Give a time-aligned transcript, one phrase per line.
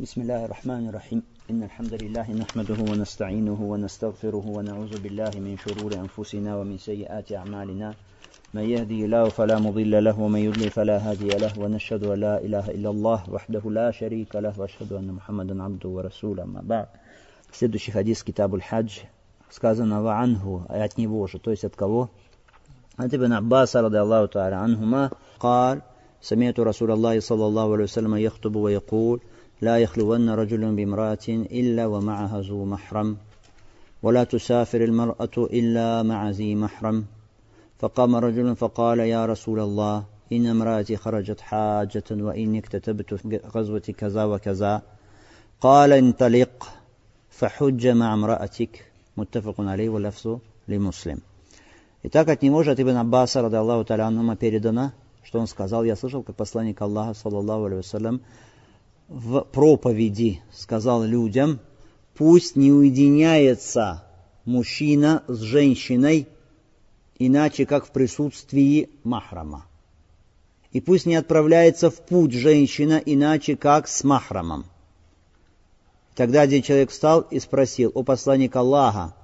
[0.00, 6.56] بسم الله الرحمن الرحيم إن الحمد لله نحمده ونستعينه ونستغفره ونعوذ بالله من شرور أنفسنا
[6.56, 7.94] ومن سيئات أعمالنا
[8.54, 12.70] من يهدي الله فلا مضل له ومن يضلل فلا هادي له ونشهد أن لا إله
[12.70, 16.88] إلا الله وحده لا شريك له وأشهد أن محمدا عبده ورسوله ما بعد
[17.52, 18.90] سيد الشيخ Китаб كتاب الحج
[19.50, 22.08] сказано عنه от него же, то есть от кого?
[22.98, 25.10] От ابن عباس رضي الله تعالى عنهما
[25.40, 25.82] قال
[26.22, 29.20] سمعت رسول الله صلى الله عليه وسلم يخطب ويقول
[29.61, 33.17] لا يخلون رجل بامرأة إلا ومعها ذو محرم
[34.03, 37.05] ولا تسافر المرأة إلا مع ذي محرم
[37.79, 44.23] فقام رجل فقال يا رسول الله إن امرأتي خرجت حاجة وإني اكتتبت في غزوة كذا
[44.23, 44.81] وكذا
[45.61, 46.67] قال انطلق
[47.29, 51.19] فحج مع امرأتك متفق عليه واللفظ لمسلم
[52.07, 54.91] Итак, от него же, от Ибн Аббаса, рады Аллаху Таляну, передано,
[55.23, 58.21] что он сказал, я слышал, как посланник Аллаха, саллаллаху алейhi
[59.10, 61.58] в проповеди сказал людям,
[62.14, 64.04] пусть не уединяется
[64.44, 66.28] мужчина с женщиной,
[67.18, 69.66] иначе как в присутствии махрама.
[70.70, 74.64] И пусть не отправляется в путь женщина, иначе как с махрамом.
[76.14, 79.14] Тогда один человек встал и спросил, о посланник Аллаха,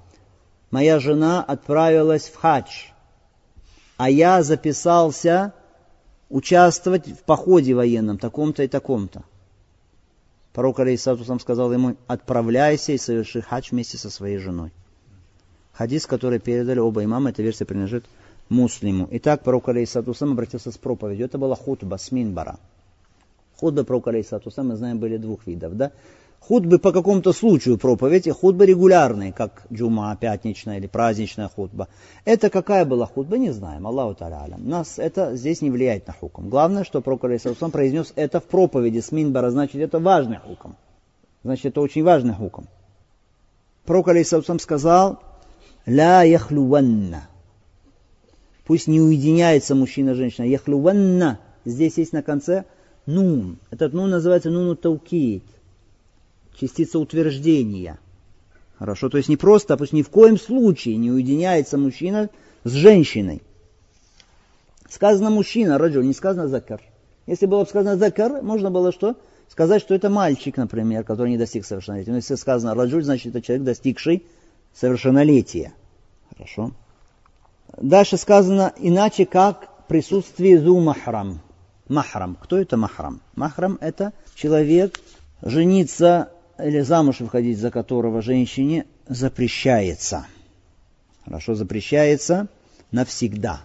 [0.73, 2.87] моя жена отправилась в хадж,
[3.97, 5.55] а я записался
[6.29, 9.23] участвовать в походе военном, таком-то и таком-то.
[10.57, 14.73] Пророк Алейсатусам сказал ему, отправляйся и соверши хадж вместе со своей женой.
[15.75, 18.07] Хадис, который передали оба имама, эта версия принадлежит
[18.49, 19.07] муслиму.
[19.11, 21.27] Итак, пророк Алейсатусам обратился с проповедью.
[21.27, 22.59] Это была хутба с минбара.
[23.57, 25.77] Хутбы пророка Алейсатусам, мы знаем, были двух видов.
[25.77, 25.93] Да?
[26.47, 31.89] Худбы по какому-то случаю проповеди, худбы регулярные, как джума, пятничная или праздничная худба.
[32.25, 34.57] Это какая была худба, не знаем, Аллаху Та'аля.
[34.57, 36.49] Нас это здесь не влияет на хуком.
[36.49, 40.77] Главное, что Пророк Алейсалам произнес это в проповеди с Минбара, значит это важный хуком.
[41.43, 42.69] Значит это очень важный хуком.
[43.85, 45.19] Пророк Алейсалам сказал,
[45.85, 47.27] ля яхлюванна.
[48.67, 50.45] Пусть не уединяется мужчина и женщина.
[50.45, 51.41] Яхлюванна.
[51.65, 52.67] Здесь есть на конце
[53.05, 53.59] нун.
[53.73, 55.43] Этот нун называется нуну таукит
[56.59, 57.99] частица утверждения.
[58.79, 62.29] Хорошо, то есть не просто, а пусть ни в коем случае не уединяется мужчина
[62.65, 63.43] с женщиной.
[64.89, 66.81] Сказано мужчина, раджу, не сказано закар.
[67.27, 69.17] Если было бы сказано закар, можно было что?
[69.49, 72.11] Сказать, что это мальчик, например, который не достиг совершеннолетия.
[72.11, 74.25] Но если сказано раджуль, значит это человек, достигший
[74.75, 75.73] совершеннолетия.
[76.35, 76.73] Хорошо.
[77.77, 81.41] Дальше сказано иначе, как присутствие зу махрам.
[81.89, 82.37] Махрам.
[82.41, 83.21] Кто это махрам?
[83.35, 85.01] Махрам это человек,
[85.43, 90.27] жениться или замуж выходить за которого женщине запрещается.
[91.25, 92.49] Хорошо, запрещается
[92.93, 93.63] навсегда.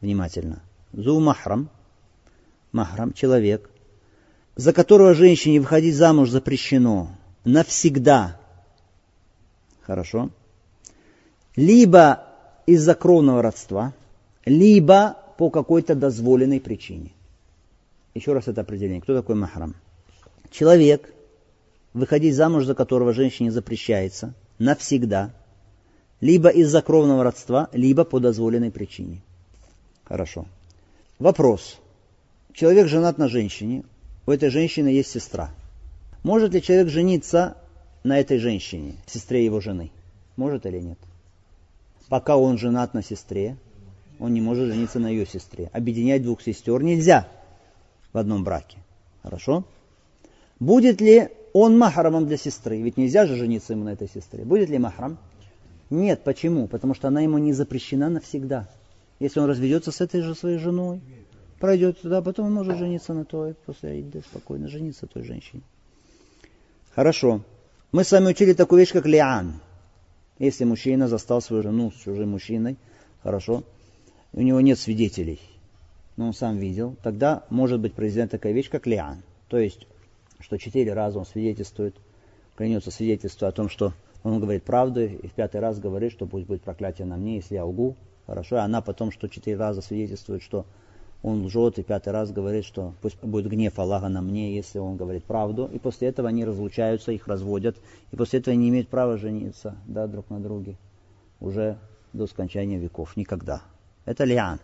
[0.00, 0.62] Внимательно.
[0.92, 1.68] Зу махрам,
[2.72, 3.70] махрам, человек,
[4.56, 7.10] за которого женщине выходить замуж запрещено
[7.44, 8.40] навсегда.
[9.82, 10.30] Хорошо.
[11.56, 12.24] Либо
[12.66, 13.92] из-за кровного родства,
[14.44, 17.12] либо по какой-то дозволенной причине.
[18.14, 19.00] Еще раз это определение.
[19.00, 19.74] Кто такой махрам?
[20.50, 21.12] Человек,
[21.92, 25.32] выходить замуж за которого женщине запрещается навсегда,
[26.20, 29.22] либо из-за кровного родства, либо по дозволенной причине.
[30.04, 30.46] Хорошо.
[31.18, 31.78] Вопрос.
[32.52, 33.84] Человек женат на женщине,
[34.26, 35.50] у этой женщины есть сестра.
[36.22, 37.56] Может ли человек жениться
[38.02, 39.90] на этой женщине, сестре его жены?
[40.36, 40.98] Может или нет?
[42.08, 43.56] Пока он женат на сестре,
[44.18, 45.70] он не может жениться на ее сестре.
[45.72, 47.28] Объединять двух сестер нельзя
[48.12, 48.78] в одном браке.
[49.22, 49.64] Хорошо?
[50.58, 52.80] Будет ли он махрамом для сестры?
[52.80, 54.44] Ведь нельзя же жениться ему на этой сестре.
[54.44, 55.18] Будет ли махрам?
[55.90, 56.22] Нет.
[56.24, 56.66] Почему?
[56.66, 58.68] Потому что она ему не запрещена навсегда.
[59.18, 61.00] Если он разведется с этой же своей женой,
[61.58, 65.62] пройдет туда, потом он может жениться на той, после Аиды спокойно жениться той женщине.
[66.94, 67.42] Хорошо.
[67.90, 69.60] Мы с вами учили такую вещь, как лиан.
[70.38, 72.76] Если мужчина застал свою жену с чужим мужчиной,
[73.22, 73.64] хорошо,
[74.32, 75.40] у него нет свидетелей,
[76.16, 79.22] но он сам видел, тогда может быть произведена такая вещь, как лиан.
[79.48, 79.86] То есть
[80.40, 81.96] что четыре раза он свидетельствует,
[82.56, 83.92] клянется свидетельство о том, что
[84.22, 87.54] он говорит правду, и в пятый раз говорит, что пусть будет проклятие на мне, если
[87.54, 87.96] я лгу.
[88.26, 90.66] Хорошо, и она потом, что четыре раза свидетельствует, что
[91.22, 94.96] он лжет, и пятый раз говорит, что пусть будет гнев Аллаха на мне, если он
[94.96, 95.68] говорит правду.
[95.72, 97.76] И после этого они разлучаются, их разводят,
[98.12, 100.76] и после этого не имеют права жениться да, друг на друге
[101.40, 101.78] уже
[102.12, 103.16] до скончания веков.
[103.16, 103.62] Никогда.
[104.04, 104.60] Это лиан.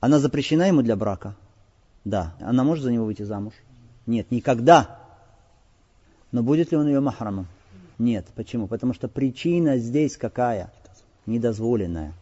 [0.00, 1.36] Она запрещена ему для брака?
[2.04, 2.34] Да.
[2.40, 3.54] Она может за него выйти замуж?
[4.10, 4.98] Нет, никогда.
[6.32, 7.46] Но будет ли он ее махрамом?
[7.96, 8.26] Нет.
[8.34, 8.66] Почему?
[8.66, 10.72] Потому что причина здесь какая?
[11.26, 12.12] Недозволенная.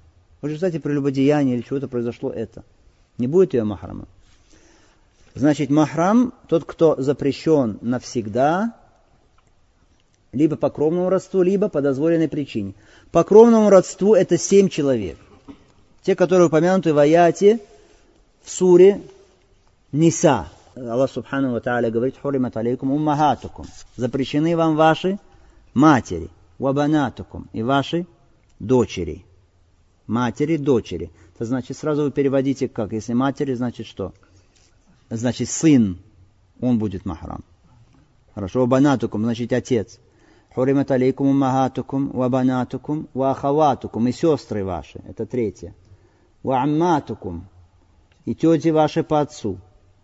[0.42, 2.62] В результате прелюбодеяния или чего-то произошло это.
[3.16, 4.06] Не будет ее махрамом.
[5.34, 8.74] Значит, махрам, тот, кто запрещен навсегда,
[10.32, 12.74] либо по кровному родству, либо по дозволенной причине.
[13.12, 15.16] По кровному родству это семь человек.
[16.02, 17.60] Те, которые упомянуты в аяте,
[18.42, 19.00] в суре
[19.90, 20.50] Ниса.
[20.86, 23.66] Аллах Субхану Ва Та'аля говорит, «Хуримат алейкум уммахатукум».
[23.96, 25.18] Запрещены вам ваши
[25.74, 28.06] матери, вабанатукум, и ваши
[28.60, 29.24] дочери.
[30.06, 31.10] Матери, дочери.
[31.34, 32.92] Это значит, сразу вы переводите как?
[32.92, 34.12] Если матери, значит что?
[35.10, 35.98] Значит, сын,
[36.60, 37.42] он будет махрам.
[38.34, 39.98] Хорошо, вабанатукум, значит, отец.
[40.54, 45.00] Хуримат алейкум уммахатукум, вабанатукум, вахаватукум, и сестры ваши.
[45.06, 45.74] Это третье.
[46.42, 47.46] Ваамматукум,
[48.24, 49.58] и тети ваши по отцу.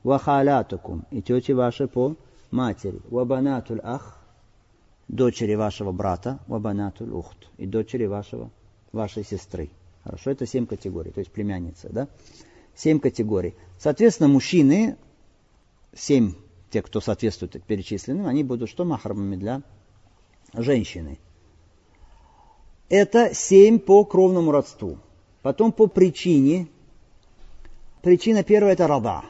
[0.05, 2.15] Вахалятукум, и тети ваши по
[2.51, 3.01] матери.
[3.09, 4.23] Вабанатуль ах,
[5.09, 8.51] дочери вашего брата, вабанатуль ухт, и дочери вашего,
[8.93, 9.71] вашей сестры.
[10.05, 12.09] Хорошо, это семь категорий, то есть племянница, да?
[12.77, 13.55] Семь категорий.
[13.79, 14.97] Соответственно, мужчины,
[15.95, 16.35] семь,
[16.71, 19.63] те, кто соответствует перечисленным, они будут что махрамами для
[20.53, 21.19] женщины.
[22.91, 24.99] Это семь по кровному родству.
[25.41, 26.69] Потом по причине.
[28.03, 29.25] Причина первая это рада.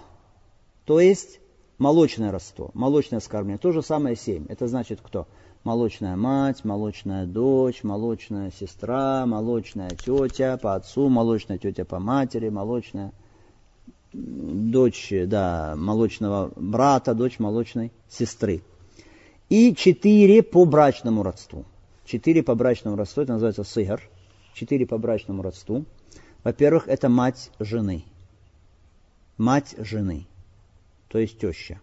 [0.84, 1.40] То есть
[1.78, 3.58] молочное родство, молочное скормление.
[3.58, 4.46] То же самое семь.
[4.48, 5.26] Это значит кто?
[5.64, 13.12] молочная мать, молочная дочь, молочная сестра, молочная тетя по отцу, молочная тетя по матери, молочная
[14.12, 18.62] дочь, да, молочного брата, дочь молочной сестры.
[19.48, 21.64] И четыре по брачному родству.
[22.04, 24.02] Четыре по брачному родству, это называется сыгар.
[24.52, 25.84] Четыре по брачному родству.
[26.44, 28.04] Во-первых, это мать жены.
[29.36, 30.26] Мать жены,
[31.14, 31.78] то есть теща.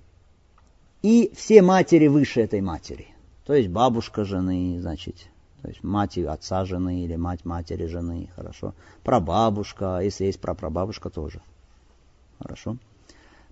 [1.02, 3.08] И все матери выше этой матери.
[3.46, 5.16] То есть бабушка жены, значит,
[5.62, 8.76] то есть мать отца жены или мать матери жены, хорошо.
[9.04, 11.42] Прабабушка, если есть прапрабабушка тоже.
[12.40, 12.76] Хорошо.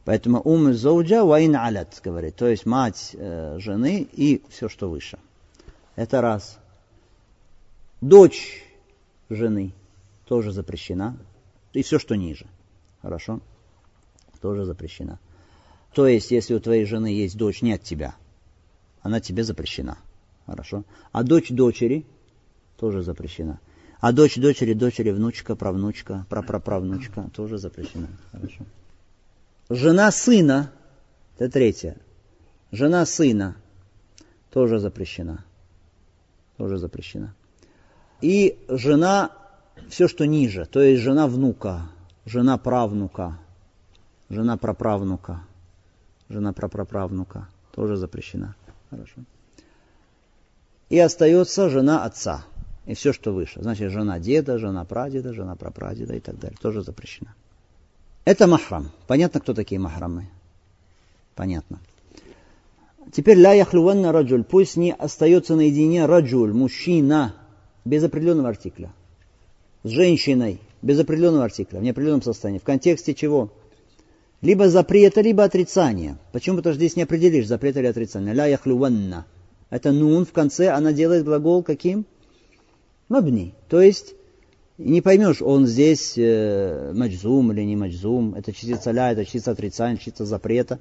[0.03, 5.17] Поэтому ум зоуджа вайн алят, говорит, то есть мать э, жены и все, что выше.
[5.95, 6.59] Это раз.
[8.01, 8.65] Дочь
[9.29, 9.71] жены
[10.25, 11.17] тоже запрещена.
[11.71, 12.47] И все, что ниже.
[13.01, 13.39] Хорошо?
[14.41, 15.19] Тоже запрещена.
[15.93, 18.15] То есть, если у твоей жены есть дочь не от тебя–
[19.01, 19.97] она тебе запрещена.
[20.45, 20.83] Хорошо.
[21.11, 22.05] А дочь дочери
[22.77, 23.59] тоже запрещена.
[23.99, 28.07] А дочь дочери, дочери, внучка, правнучка, прапраправнучка тоже запрещена.
[28.31, 28.65] Хорошо.
[29.69, 30.71] Жена сына,
[31.37, 31.97] это третье.
[32.71, 33.55] Жена сына
[34.51, 35.43] тоже запрещена.
[36.57, 37.35] Тоже запрещена.
[38.21, 39.31] И жена,
[39.89, 41.89] все, что ниже, то есть жена внука,
[42.25, 43.39] жена правнука,
[44.29, 45.41] жена праправнука,
[46.29, 48.55] жена прапраправнука тоже запрещена.
[48.89, 49.21] Хорошо.
[50.89, 52.45] И остается жена отца.
[52.85, 53.61] И все, что выше.
[53.61, 56.57] Значит, жена деда, жена прадеда, жена прапрадеда и так далее.
[56.59, 57.35] Тоже запрещена.
[58.25, 58.89] Это махрам.
[59.05, 60.27] Понятно, кто такие махрамы?
[61.35, 61.79] Понятно.
[63.11, 64.43] Теперь ля яхлюванна раджуль.
[64.43, 67.35] Пусть не остается наедине раджуль, мужчина,
[67.85, 68.91] без определенного артикля.
[69.83, 72.59] С женщиной, без определенного артикля, в неопределенном состоянии.
[72.59, 73.51] В контексте чего?
[74.41, 76.17] Либо запрета, либо отрицания.
[76.31, 76.57] Почему?
[76.57, 78.33] Потому что здесь не определишь, запрет или отрицание.
[78.33, 79.25] Ля яхлюванна.
[79.69, 82.05] Это нун в конце, она делает глагол каким?
[83.07, 83.53] Мабни.
[83.67, 84.15] То есть,
[84.77, 88.33] не поймешь, он здесь э, маджзум или не маджзум.
[88.35, 90.79] Это частица ля, это частица отрицания, частица запрета.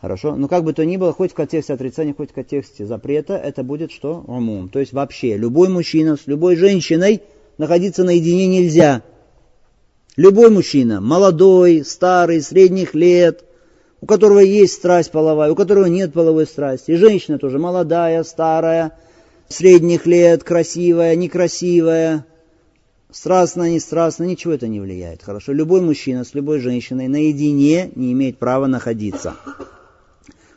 [0.00, 0.34] Хорошо?
[0.34, 3.62] Но как бы то ни было, хоть в контексте отрицания, хоть в контексте запрета, это
[3.62, 4.24] будет что?
[4.26, 4.68] Умум.
[4.68, 7.22] То есть вообще, любой мужчина с любой женщиной
[7.58, 9.02] находиться наедине нельзя.
[10.16, 13.44] Любой мужчина, молодой, старый, средних лет,
[14.02, 16.90] у которого есть страсть половая, у которого нет половой страсти.
[16.90, 18.98] И женщина тоже молодая, старая,
[19.48, 22.26] средних лет, красивая, некрасивая,
[23.10, 25.22] страстная, не страстная, ничего это не влияет.
[25.22, 29.34] Хорошо, любой мужчина с любой женщиной наедине не имеет права находиться.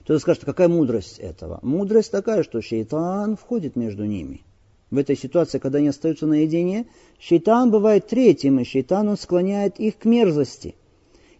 [0.01, 1.59] Кто-то скажет, какая мудрость этого?
[1.62, 4.43] Мудрость такая, что шейтан входит между ними
[4.91, 6.88] в этой ситуации, когда они остаются наедине,
[7.19, 10.75] шейтан бывает третьим, и шейтан он склоняет их к мерзости.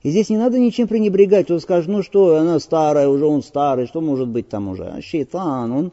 [0.04, 1.46] И здесь не надо ничем пренебрегать.
[1.46, 4.86] Кто скажет, ну что, она старая, уже он старый, что может быть там уже?
[4.86, 5.92] А шейтан, он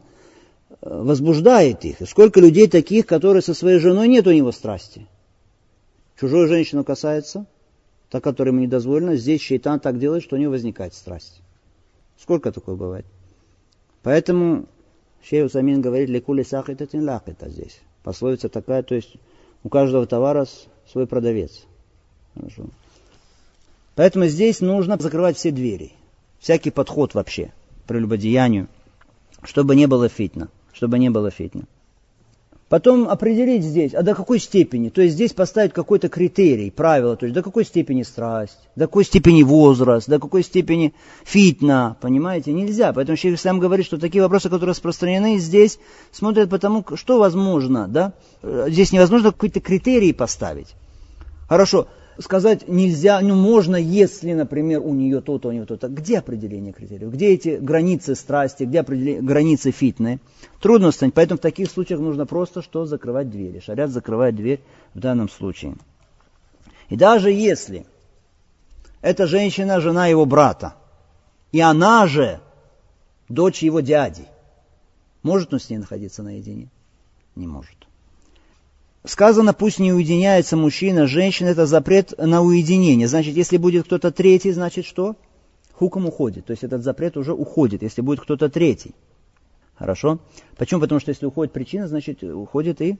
[0.81, 2.01] э, возбуждает их.
[2.01, 5.07] И сколько людей таких, которые со своей женой нет у него страсти.
[6.19, 7.47] Чужую женщину касается,
[8.09, 11.41] та, которой ему не дозволено, здесь шейтан так делает, что у него возникает страсть.
[12.19, 13.05] Сколько такое бывает?
[14.03, 14.67] Поэтому
[15.23, 17.79] Шейх Усамин говорит, лекули сахитатин лахита здесь.
[18.03, 19.15] Пословица такая, то есть
[19.63, 20.45] у каждого товара
[20.91, 21.63] свой продавец.
[22.35, 22.65] Хорошо.
[23.95, 25.93] Поэтому здесь нужно закрывать все двери.
[26.39, 27.53] Всякий подход вообще
[27.83, 28.67] к прелюбодеянию,
[29.43, 30.49] чтобы не было фитна.
[30.73, 31.63] Чтобы не было фитна.
[32.73, 37.27] Потом определить здесь, а до какой степени, то есть здесь поставить какой-то критерий, правило, то
[37.27, 42.91] есть до какой степени страсть, до какой степени возраст, до какой степени фитна, понимаете, нельзя.
[42.91, 45.77] Поэтому Шейх Ислам говорит, что такие вопросы, которые распространены здесь,
[46.11, 50.73] смотрят по тому, что возможно, да, здесь невозможно какой-то критерий поставить.
[51.47, 51.87] Хорошо,
[52.19, 55.87] сказать нельзя, ну можно, если, например, у нее то-то, у нее то-то.
[55.87, 57.11] Где определение критериев?
[57.11, 60.19] Где эти границы страсти, где определение, границы фитны?
[60.59, 62.85] Трудно установить, поэтому в таких случаях нужно просто что?
[62.85, 63.59] Закрывать двери.
[63.59, 64.61] Шарят закрывает дверь
[64.93, 65.75] в данном случае.
[66.89, 67.85] И даже если
[69.01, 70.75] эта женщина жена его брата,
[71.51, 72.39] и она же
[73.29, 74.25] дочь его дяди,
[75.23, 76.69] может он с ней находиться наедине?
[77.35, 77.82] Не может.
[79.05, 83.07] Сказано, пусть не уединяется мужчина, женщина, это запрет на уединение.
[83.09, 85.17] Значит, если будет кто-то третий, значит что?
[85.73, 86.45] Хуком уходит.
[86.45, 88.95] То есть этот запрет уже уходит, если будет кто-то третий.
[89.75, 90.19] Хорошо?
[90.55, 90.79] Почему?
[90.79, 92.97] Потому что если уходит причина, значит уходит и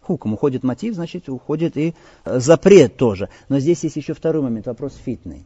[0.00, 0.32] хуком.
[0.32, 1.94] Уходит мотив, значит уходит и
[2.24, 3.28] э, запрет тоже.
[3.50, 5.44] Но здесь есть еще второй момент, вопрос фитный.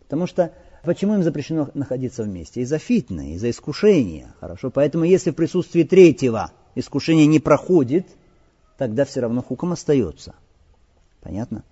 [0.00, 0.52] Потому что
[0.82, 2.62] почему им запрещено находиться вместе?
[2.62, 4.34] Из-за фитны, из-за искушения.
[4.40, 4.70] Хорошо?
[4.70, 8.08] Поэтому если в присутствии третьего искушение не проходит–
[8.76, 10.34] тогда все равно хуком остается.
[11.20, 11.64] Понятно?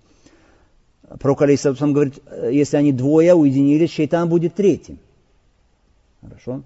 [1.19, 2.15] Пророк Алейсалам говорит,
[2.49, 4.99] если они двое уединились, шейтан будет третьим.
[6.21, 6.63] Хорошо?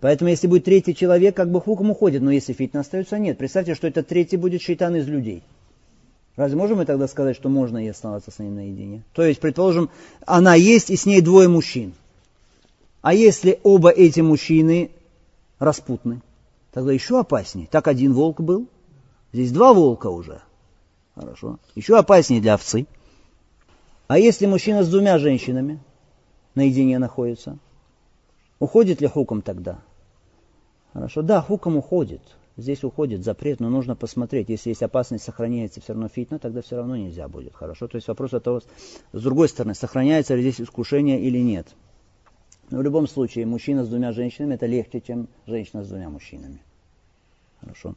[0.00, 3.38] Поэтому, если будет третий человек, как бы хуком уходит, но если фитна остается, нет.
[3.38, 5.42] Представьте, что это третий будет шейтан из людей.
[6.36, 9.02] Разве можем мы тогда сказать, что можно ей оставаться с ним наедине?
[9.14, 9.90] То есть, предположим,
[10.26, 11.94] она есть и с ней двое мужчин.
[13.00, 14.90] А если оба эти мужчины
[15.58, 16.20] распутны,
[16.72, 17.68] тогда еще опаснее.
[17.70, 18.68] Так один волк был,
[19.36, 20.40] Здесь два волка уже.
[21.14, 21.58] Хорошо.
[21.74, 22.86] Еще опаснее для овцы.
[24.06, 25.78] А если мужчина с двумя женщинами
[26.54, 27.58] наедине находится,
[28.60, 29.80] уходит ли хуком тогда?
[30.94, 31.20] Хорошо.
[31.20, 32.22] Да, хуком уходит.
[32.56, 34.48] Здесь уходит запрет, но нужно посмотреть.
[34.48, 37.54] Если есть опасность, сохраняется все равно фитна, тогда все равно нельзя будет.
[37.54, 37.88] Хорошо.
[37.88, 38.62] То есть вопрос от того,
[39.12, 41.68] с другой стороны, сохраняется ли здесь искушение или нет.
[42.70, 46.62] Но в любом случае, мужчина с двумя женщинами это легче, чем женщина с двумя мужчинами.
[47.60, 47.94] Хорошо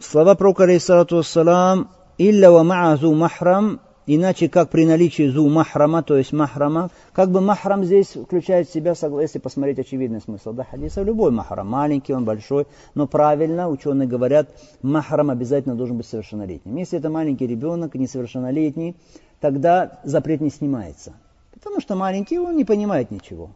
[0.00, 1.88] слова пророка, вассалам,
[2.18, 7.40] «Илля ва ма'азу махрам», иначе как при наличии зу махрама, то есть махрама, как бы
[7.40, 12.24] махрам здесь включает в себя, если посмотреть очевидный смысл да, хадиса, любой махрам, маленький, он
[12.24, 14.48] большой, но правильно ученые говорят,
[14.82, 16.76] махрам обязательно должен быть совершеннолетним.
[16.76, 18.96] Если это маленький ребенок, несовершеннолетний,
[19.38, 21.14] тогда запрет не снимается,
[21.52, 23.50] потому что маленький, он не понимает ничего,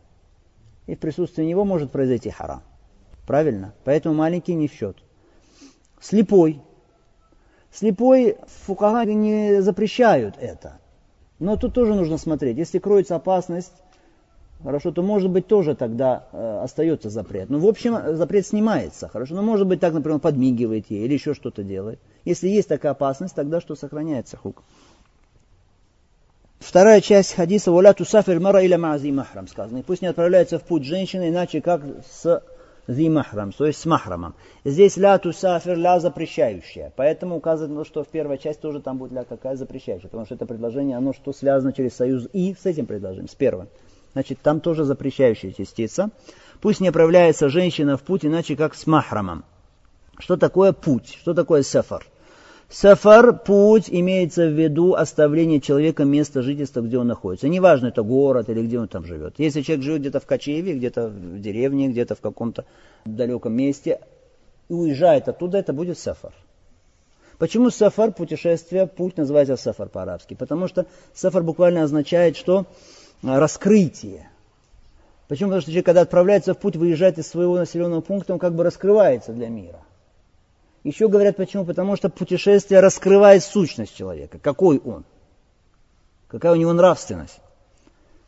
[0.86, 2.62] и в присутствии него может произойти харам.
[3.26, 3.72] Правильно?
[3.84, 4.98] Поэтому маленький не в счет
[6.04, 6.60] слепой.
[7.72, 10.78] Слепой фукага не запрещают это.
[11.40, 12.56] Но тут тоже нужно смотреть.
[12.56, 13.72] Если кроется опасность,
[14.62, 17.50] хорошо, то может быть тоже тогда э, остается запрет.
[17.50, 19.34] Ну, в общем, запрет снимается, хорошо.
[19.34, 21.98] Но может быть так, например, подмигивает ей или еще что-то делает.
[22.24, 24.62] Если есть такая опасность, тогда что сохраняется хук.
[26.60, 29.78] Вторая часть хадиса «Валя тусафир мара иля ма'ази махрам» сказано.
[29.78, 32.42] И пусть не отправляется в путь женщина, иначе как с
[32.86, 34.34] зи махрам, то есть с махрамом.
[34.64, 36.92] Здесь ля тусафир, ля запрещающая.
[36.96, 40.08] Поэтому указано, что в первой части тоже там будет ля какая запрещающая.
[40.08, 43.68] Потому что это предложение, оно что связано через союз и с этим предложением, с первым.
[44.12, 46.10] Значит, там тоже запрещающая частица.
[46.60, 49.44] Пусть не отправляется женщина в путь, иначе как с махрамом.
[50.18, 51.18] Что такое путь?
[51.20, 52.06] Что такое сефар?
[52.70, 57.48] Сафар, путь, имеется в виду оставление человека места жительства, где он находится.
[57.48, 59.34] Неважно, это город или где он там живет.
[59.38, 62.64] Если человек живет где-то в Кочеве, где-то в деревне, где-то в каком-то
[63.04, 64.00] далеком месте,
[64.68, 66.32] и уезжает оттуда, это будет сафар.
[67.38, 70.34] Почему сафар, путешествие, путь называется сафар по-арабски?
[70.34, 72.66] Потому что сафар буквально означает, что
[73.22, 74.28] раскрытие.
[75.28, 75.50] Почему?
[75.50, 78.62] Потому что человек, когда отправляется в путь, выезжает из своего населенного пункта, он как бы
[78.64, 79.80] раскрывается для мира–
[80.84, 81.64] еще говорят почему?
[81.64, 84.38] Потому что путешествие раскрывает сущность человека.
[84.38, 85.04] Какой он?
[86.28, 87.40] Какая у него нравственность?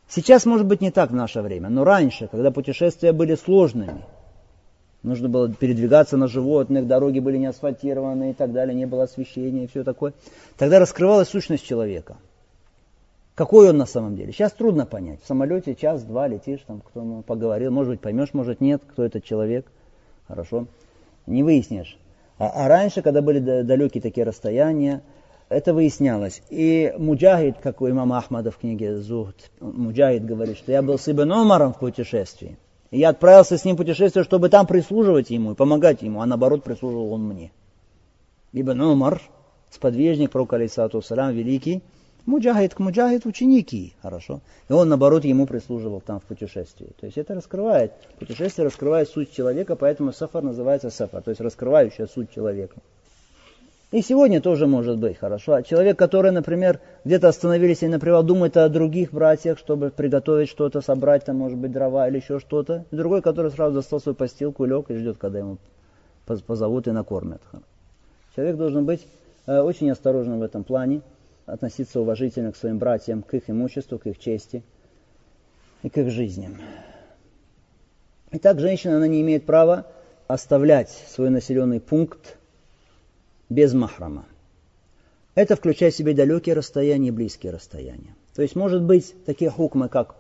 [0.09, 4.05] Сейчас, может быть, не так в наше время, но раньше, когда путешествия были сложными,
[5.03, 9.65] нужно было передвигаться на животных, дороги были не асфальтированы и так далее, не было освещения
[9.65, 10.15] и все такое,
[10.57, 12.17] тогда раскрывалась сущность человека.
[13.35, 14.33] Какой он на самом деле?
[14.33, 15.23] Сейчас трудно понять.
[15.23, 19.67] В самолете час-два летишь, там кто поговорил, может быть поймешь, может нет, кто этот человек.
[20.27, 20.67] Хорошо.
[21.27, 21.99] Не выяснишь.
[22.39, 25.03] А, а раньше, когда были далекие такие расстояния,
[25.49, 26.43] это выяснялось.
[26.51, 31.09] И Муджахид, как у имама Ахмада в книге Зухд, Муджахид говорит, что я был с
[31.09, 32.59] Ибн Омаром в путешествии.
[32.91, 36.27] И я отправился с ним в путешествие, чтобы там прислуживать ему и помогать ему, а
[36.27, 37.53] наоборот прислуживал он мне.
[38.53, 39.23] Ибн Омар,
[39.71, 41.03] сподвижник пророка, алейсалату
[41.33, 41.83] великий,
[42.27, 44.41] Муджахид к муджахид ученики, хорошо.
[44.69, 46.89] И он, наоборот, ему прислуживал там в путешествии.
[46.99, 52.09] То есть это раскрывает, путешествие раскрывает суть человека, поэтому сафар называется сафар, то есть раскрывающая
[52.09, 52.77] суть человека.
[53.93, 55.55] И сегодня тоже может быть хорошо.
[55.55, 60.81] А человек, который, например, где-то остановились и, например, думает о других братьях, чтобы приготовить что-то,
[60.81, 62.85] собрать там, может быть, дрова или еще что-то.
[62.91, 65.59] И другой, который сразу достал свою постилку, лег и ждет, когда ему
[66.25, 67.41] позовут и накормят.
[68.35, 69.07] Человек должен быть
[69.47, 71.03] э, очень осторожным в этом плане,
[71.47, 74.63] относиться уважительно к своим братьям, к их имуществу, к их чести
[75.83, 76.57] и к их жизням.
[78.33, 79.87] Итак, женщина, она не имеет права
[80.27, 82.37] оставлять свой населенный пункт
[83.49, 84.27] без махрама.
[85.37, 88.15] Это включает в себя далекие расстояния и близкие расстояния.
[88.35, 90.17] То есть может быть такие хукмы, как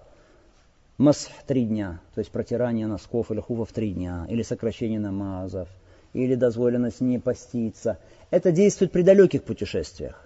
[0.98, 5.68] масх три дня, то есть протирание носков или хувов три дня, или сокращение намазов,
[6.12, 7.98] или дозволенность не поститься.
[8.30, 10.25] Это действует при далеких путешествиях.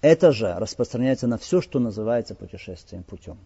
[0.00, 3.36] Это же распространяется на все, что называется путешествием путем.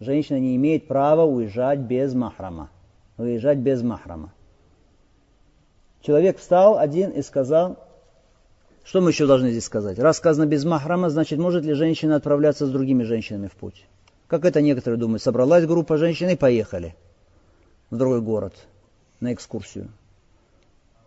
[0.00, 2.70] Женщина не имеет права уезжать без махрама.
[3.18, 4.32] Уезжать без махрама.
[6.00, 7.78] Человек встал один и сказал,
[8.82, 9.98] что мы еще должны здесь сказать?
[9.98, 13.84] Раз сказано без махрама, значит, может ли женщина отправляться с другими женщинами в путь?
[14.26, 16.94] Как это некоторые думают, собралась группа женщин и поехали
[17.90, 18.54] в другой город
[19.20, 19.90] на экскурсию.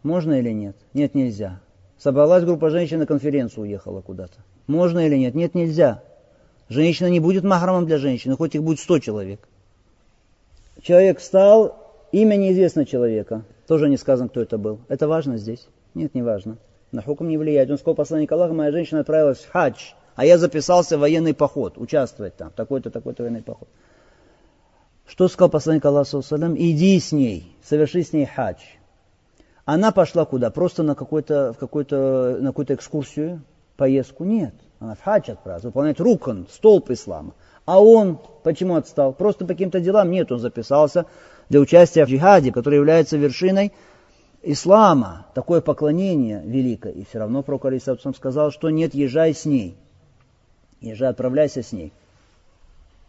[0.04, 0.76] Можно или нет?
[0.94, 1.62] Нет, нельзя.
[1.98, 4.36] Собралась группа женщин на конференцию, уехала куда-то.
[4.68, 5.36] Можно или нет?
[5.36, 6.04] Нет, нельзя.
[6.70, 9.40] Женщина не будет махрамом для женщины, хоть их будет сто человек.
[10.82, 11.78] Человек встал,
[12.12, 13.44] имя неизвестно человека.
[13.68, 14.80] Тоже не сказано, кто это был.
[14.88, 15.68] Это важно здесь?
[15.94, 16.58] Нет, не важно.
[16.92, 17.70] На хуком не влияет.
[17.70, 21.78] Он сказал, посланник Аллаха, моя женщина отправилась в хадж, а я записался в военный поход,
[21.78, 23.68] участвовать там, такой-то, такой-то военный поход.
[25.06, 26.22] Что сказал посланник Аллаха,
[26.56, 28.62] иди с ней, соверши с ней хадж.
[29.66, 30.50] Она пошла куда?
[30.50, 33.42] Просто на, какой-то, в какой-то, на какую-то экскурсию,
[33.76, 34.24] поездку?
[34.24, 34.54] Нет.
[34.80, 37.34] Она в хадж отправилась, выполняет рукон, столб ислама.
[37.66, 39.14] А он почему отстал?
[39.14, 41.06] Просто по каким-то делам нет, он записался
[41.50, 43.72] для участия в джихаде, который является вершиной
[44.42, 46.92] ислама, такое поклонение великое.
[46.92, 49.78] И все равно Пророк Алисаусам сказал, что нет, езжай с ней.
[50.82, 51.94] Езжай, отправляйся с ней.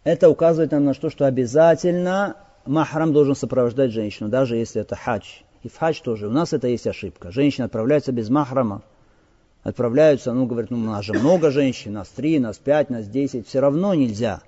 [0.05, 5.25] Это указывает нам на то, что обязательно махрам должен сопровождать женщину, даже если это хадж.
[5.63, 6.27] И в хадж тоже.
[6.27, 7.31] У нас это есть ошибка.
[7.31, 8.81] Женщина отправляется без махрама.
[9.65, 13.47] Отправляются, ну, говорят, ну, у нас же много женщин, нас три, нас пять, нас десять.
[13.47, 14.41] Все равно нельзя.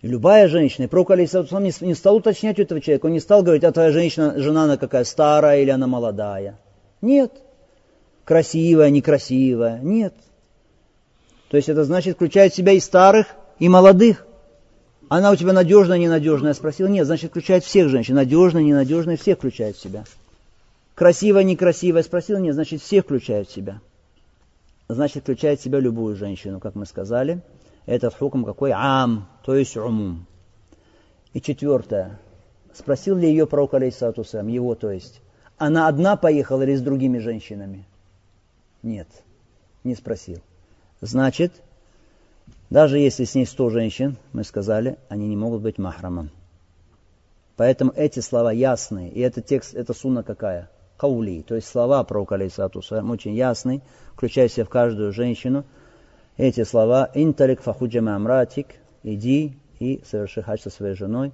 [0.00, 3.20] И любая женщина, и Пророк Алисаусам не, не стал уточнять у этого человека, он не
[3.20, 6.58] стал говорить, а твоя женщина, жена, она какая, старая или она молодая.
[7.02, 7.30] Нет.
[8.24, 9.80] Красивая, некрасивая.
[9.80, 10.14] Нет.
[11.50, 13.26] То есть это значит, включает в себя и старых,
[13.58, 14.26] и молодых.
[15.10, 16.52] Она у тебя надежная, ненадежная?
[16.52, 18.14] Я спросил, нет, значит, включает всех женщин.
[18.14, 20.04] Надежная, ненадежная, всех включает в себя.
[20.94, 22.00] Красивая, некрасивая?
[22.00, 23.82] Я спросил, нет, значит, всех включает в себя.
[24.88, 27.42] Значит, включает в себя любую женщину, как мы сказали.
[27.86, 28.72] Этот хукм какой?
[28.74, 30.26] Ам, то есть умум.
[31.32, 32.18] И четвертое.
[32.72, 35.20] Спросил ли ее пророк, алейсату его, то есть,
[35.56, 37.86] она одна поехала или с другими женщинами?
[38.82, 39.08] Нет,
[39.82, 40.40] не спросил.
[41.00, 41.52] Значит,
[42.70, 46.30] даже если с ней сто женщин, мы сказали, они не могут быть махрамом.
[47.56, 50.68] Поэтому эти слова ясные, и этот текст, это сунна какая?
[50.96, 53.82] Каули, то есть слова пророка, алейсату очень ясные,
[54.14, 55.64] включая в каждую женщину–
[56.38, 58.66] эти слова «Инталик фахуджама амратик»
[59.02, 61.32] «Иди и соверши хадж со своей женой».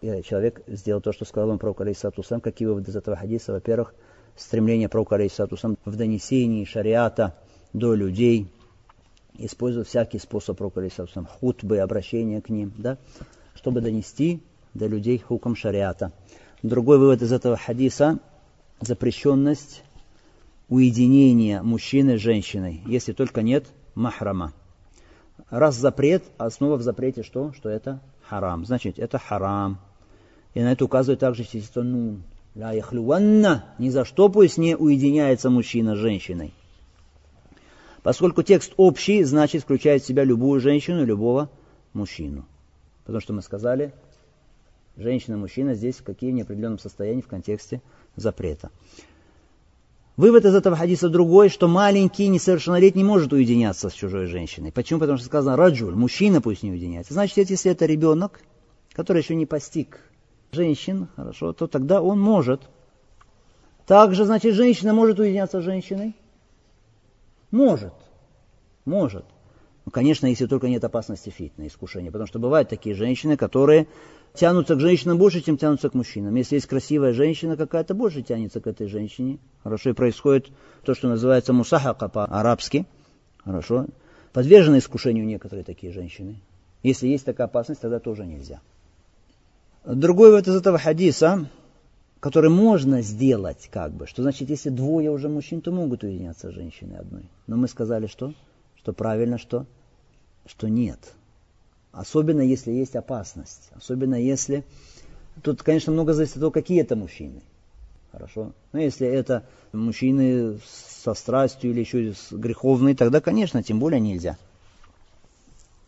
[0.00, 2.22] И человек сделал то, что сказал он пророк алейсату.
[2.40, 3.50] Какие выводы из этого хадиса?
[3.50, 3.94] Во-первых,
[4.36, 7.34] стремление пророка алейсату в донесении шариата
[7.72, 8.46] до людей,
[9.38, 12.96] используя всякий способ пророка алейсату хутбы, обращение к ним, да,
[13.56, 14.40] чтобы донести
[14.72, 16.12] до людей хуком шариата.
[16.62, 18.20] Другой вывод из этого хадиса–
[18.86, 19.82] запрещенность
[20.68, 24.52] уединения мужчины с женщиной, если только нет махрама.
[25.50, 27.52] Раз запрет, основа в запрете что?
[27.52, 28.64] Что это харам.
[28.64, 29.78] Значит, это харам.
[30.54, 32.22] И на это указывает также число нун.
[32.54, 33.64] Ля яхлюванна.
[33.78, 36.54] Ни за что пусть не уединяется мужчина с женщиной.
[38.02, 41.50] Поскольку текст общий, значит, включает в себя любую женщину любого
[41.92, 42.46] мужчину.
[43.04, 43.92] Потому что мы сказали,
[44.96, 47.80] женщина и мужчина здесь какие в неопределенном состоянии в контексте
[48.16, 48.70] запрета.
[50.16, 54.70] Вывод из этого хадиса другой, что маленький несовершеннолетний может уединяться с чужой женщиной.
[54.70, 55.00] Почему?
[55.00, 57.14] Потому что сказано раджуль, мужчина пусть не уединяется.
[57.14, 58.40] Значит, если это ребенок,
[58.92, 59.98] который еще не постиг
[60.52, 62.62] женщин, хорошо, то тогда он может.
[63.86, 66.14] Также, значит, женщина может уединяться с женщиной?
[67.50, 67.94] Может.
[68.84, 69.24] Может.
[69.84, 72.10] Ну, конечно, если только нет опасности фитна, искушения.
[72.10, 73.88] Потому что бывают такие женщины, которые
[74.34, 76.34] тянутся к женщинам больше, чем тянутся к мужчинам.
[76.34, 79.38] Если есть красивая женщина какая-то, больше тянется к этой женщине.
[79.62, 80.50] Хорошо, и происходит
[80.82, 82.84] то, что называется мусахака по-арабски.
[83.44, 83.86] Хорошо.
[84.32, 86.40] Подвержены искушению некоторые такие женщины.
[86.82, 88.60] Если есть такая опасность, тогда тоже нельзя.
[89.84, 91.48] Другой вот из этого хадиса,
[92.18, 94.06] который можно сделать как бы.
[94.06, 97.22] Что значит, если двое уже мужчин, то могут уединяться с женщиной одной.
[97.46, 98.34] Но мы сказали, что?
[98.76, 99.66] Что правильно, что?
[100.46, 101.14] Что нет.
[101.94, 103.70] Особенно, если есть опасность.
[103.74, 104.64] Особенно, если...
[105.42, 107.40] Тут, конечно, много зависит от того, какие это мужчины.
[108.12, 108.52] Хорошо?
[108.72, 114.36] Но если это мужчины со страстью или еще греховные, тогда, конечно, тем более нельзя.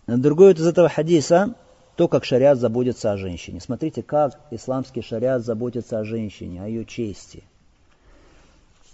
[0.06, 1.54] Другое из этого хадиса,
[1.96, 3.60] то, как шариат заботится о женщине.
[3.60, 7.44] Смотрите, как исламский шариат заботится о женщине, о ее чести.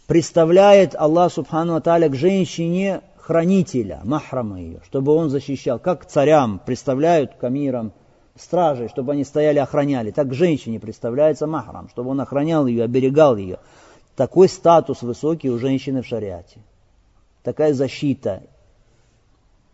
[0.07, 5.79] Представляет Аллах Субхану Аталя к женщине хранителя, махрама ее, чтобы он защищал.
[5.79, 7.93] Как царям представляют камирам
[8.37, 10.11] стражей, чтобы они стояли охраняли.
[10.11, 13.59] Так женщине представляется махрам, чтобы он охранял ее, оберегал ее.
[14.17, 16.61] Такой статус высокий у женщины в шариате.
[17.43, 18.43] Такая защита,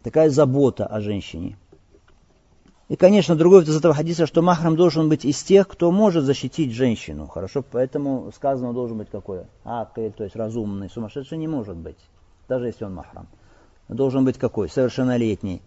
[0.03, 1.57] такая забота о женщине.
[2.89, 6.73] И, конечно, другой из этого хадиса, что махрам должен быть из тех, кто может защитить
[6.73, 7.27] женщину.
[7.27, 9.43] Хорошо, поэтому сказано должен быть какой?
[9.65, 11.99] Акель, то есть разумный, сумасшедший не может быть,
[12.49, 13.27] даже если он махрам.
[13.89, 14.69] Должен быть какой?
[14.69, 15.63] Совершеннолетний.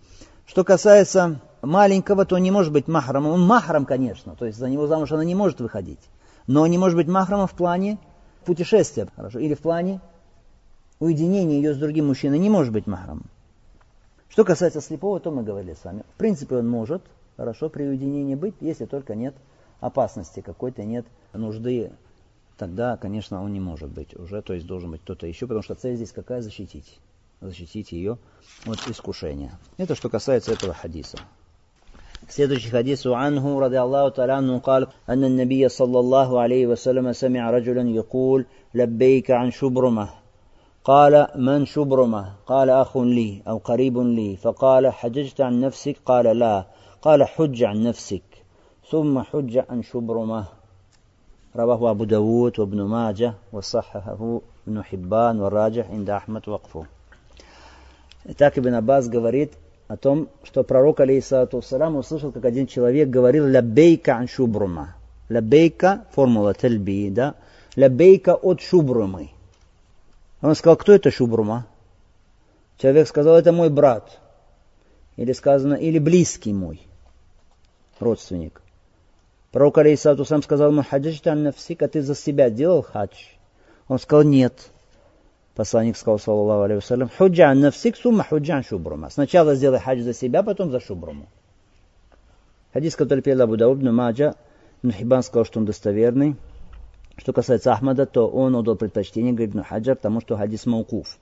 [0.45, 3.31] Что касается маленького, то не может быть махрамом.
[3.31, 5.99] Он махрам, конечно, то есть за него замуж она не может выходить.
[6.47, 7.97] Но не может быть махрамом в плане
[8.45, 10.01] путешествия, хорошо, или в плане
[10.99, 13.25] уединения ее с другим мужчиной не может быть махрамом.
[14.29, 16.03] Что касается слепого, то мы говорили с вами.
[16.15, 17.01] В принципе, он может,
[17.38, 19.36] хорошо, при уединении быть, если только нет
[19.79, 21.91] опасности какой-то, нет нужды,
[22.57, 25.75] тогда, конечно, он не может быть уже, то есть должен быть кто-то еще, потому что
[25.75, 26.41] цель здесь какая?
[26.41, 26.99] Защитить.
[27.40, 28.18] Защитить ее
[28.66, 29.59] от искушения.
[29.76, 31.18] Это что касается этого хадиса.
[32.28, 37.50] Следующий хадис عنه رضي الله تعالى عنه قال أن النبي صلى الله عليه وسلم سمع
[37.50, 40.09] رجلا يقول لبيك عن شبرمة
[40.85, 46.66] قال من شبرمة قال أخ لي أو قريب لي فقال حججت عن نفسك قال لا
[47.02, 48.22] قال حج عن نفسك
[48.90, 50.44] ثم حج عن شبرمة
[51.56, 56.87] رواه أبو داود وابن ماجه وصححه ابن حبان والراجح عند أحمد وقفه
[58.38, 59.53] Так Ибн Аббас говорит
[59.88, 64.95] о том, что пророк, алейхиссалату салам, услышал, как один человек говорил «лябейка ан шубрума».
[65.29, 67.36] Лябейка, формула тельби, да?
[67.75, 69.31] Лябейка от шубрумы.
[70.41, 71.67] Он сказал, кто это шубрума?
[72.77, 74.19] Человек сказал, это мой брат.
[75.15, 76.81] Или сказано, или близкий мой
[77.99, 78.62] родственник.
[79.51, 83.15] Пророк, алейхиссалату сам сказал ему, хаджиштан нафсик, а ты за себя делал хадж?
[83.88, 84.71] Он сказал, нет.
[85.55, 89.09] Посланник сказал, саллаллаху алейhi вассалям, худжа нафсик, сумма худжа шубрума.
[89.09, 91.27] Сначала сделай хадж за себя, потом за шубруму.
[92.73, 94.35] Хадис, который передал Абу Дауд, Маджа,
[94.81, 96.37] Нухибан сказал, что он достоверный.
[97.17, 101.17] Что касается Ахмада, то он отдал предпочтение, говорит Нухаджар, тому, что хадис маукуф.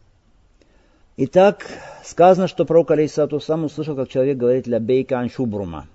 [1.17, 1.65] Итак,
[2.05, 5.87] сказано, что пророк, алейхиссату сам услышал, как человек говорит «ля бейка ан шубрума».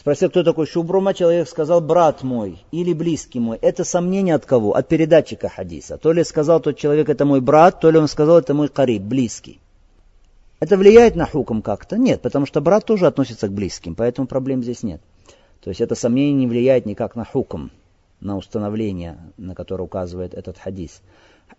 [0.00, 3.58] Спросил, кто такой Шубрума, человек сказал, брат мой или близкий мой.
[3.60, 4.74] Это сомнение от кого?
[4.74, 5.98] От передатчика хадиса.
[5.98, 9.02] То ли сказал тот человек, это мой брат, то ли он сказал, это мой кариб,
[9.02, 9.60] близкий.
[10.58, 11.98] Это влияет на хуком как-то?
[11.98, 15.02] Нет, потому что брат тоже относится к близким, поэтому проблем здесь нет.
[15.60, 17.70] То есть это сомнение не влияет никак на хуком,
[18.20, 21.02] на установление, на которое указывает этот хадис.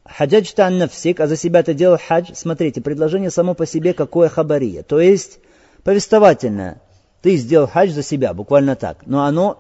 [0.04, 2.32] Хаджадж тан навсик, а за себя ты делал хадж.
[2.34, 5.38] Смотрите, предложение само по себе какое хабария, то есть
[5.84, 6.82] повествовательное.
[7.22, 9.06] Ты сделал хадж за себя, буквально так.
[9.06, 9.58] Но оно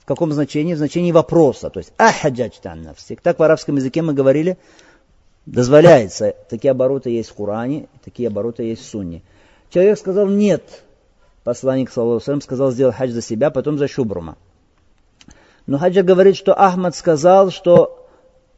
[0.00, 0.74] в каком значении?
[0.74, 1.70] В значении вопроса.
[1.70, 3.20] То есть ахаджадж таннафсик.
[3.20, 4.58] Так в арабском языке мы говорили,
[5.46, 6.34] дозволяется.
[6.48, 9.22] Такие обороты есть в Коране, такие обороты есть в Сунне.
[9.70, 10.84] Человек сказал нет.
[11.44, 14.36] Посланник, саллаху сказал, сделал хадж за себя, потом за шубрума.
[15.66, 18.08] Но хаджа говорит, что Ахмад сказал, что,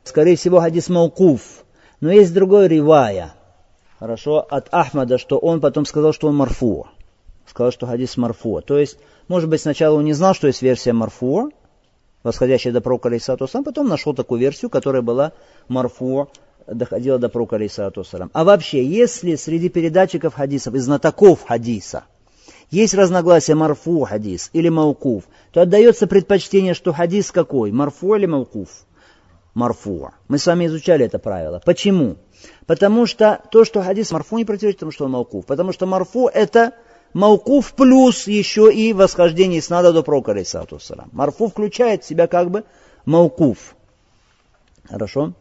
[0.04, 1.64] скорее всего, хадис маукуф.
[2.00, 3.34] Но есть другой ривая,
[3.98, 6.86] хорошо, от Ахмада, что он потом сказал, что он марфу
[7.46, 8.61] сказал, что хадис марфу.
[8.61, 11.52] То есть, может быть, сначала он не знал, что есть версия марфу,
[12.22, 15.33] восходящая до пророка алейсату сам, потом нашел такую версию, которая была
[15.68, 16.30] марфу,
[16.66, 22.04] доходила до пророка алейсату А вообще, если среди передатчиков хадисов и знатоков хадиса
[22.70, 27.70] есть разногласия марфу хадис или маукуф, то отдается предпочтение, что хадис какой?
[27.70, 28.68] Марфу или маукуф?
[29.54, 30.11] Марфу.
[30.26, 31.61] Мы с вами изучали это правило.
[31.64, 32.16] Почему?
[32.66, 35.46] Потому что то, что хадис марфу не противоречит тому, что он маукуф.
[35.46, 36.72] Потому что марфу это
[37.14, 40.81] Маукуф плюс еще и восхождение снада до пророка, алейсалату
[41.12, 42.64] Марфу включает в себя как бы
[43.07, 43.77] маукуф.
[44.88, 45.33] Хорошо?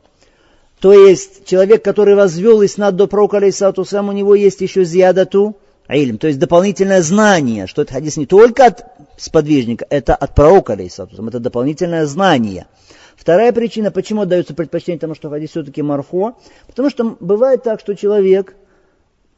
[0.79, 5.57] То есть человек, который возвел иснад до пророка, алейсалату у него есть еще зиадату
[5.89, 8.85] ильм, то есть дополнительное знание, что этот хадис не только от
[9.17, 12.67] сподвижника, это от пророка, алейсалату это дополнительное знание.
[13.15, 16.35] Вторая причина, почему отдается предпочтение тому, что хадис все-таки марфо,
[16.67, 18.55] потому что бывает так, что человек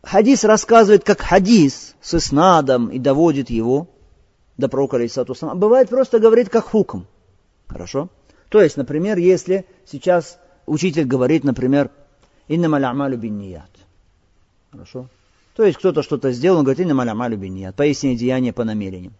[0.05, 3.89] хадис рассказывает как хадис с иснадом и доводит его
[4.57, 7.05] до пророка, алейсату А бывает просто говорит как хукм.
[7.67, 8.09] Хорошо?
[8.49, 11.89] То есть, например, если сейчас учитель говорит, например,
[12.47, 13.69] «Инна малямалю бинният».
[14.71, 15.07] Хорошо?
[15.55, 17.75] То есть кто-то что-то сделал, он говорит, «Инна малямалю бинният».
[17.75, 19.13] Пояснение деяния по намерениям.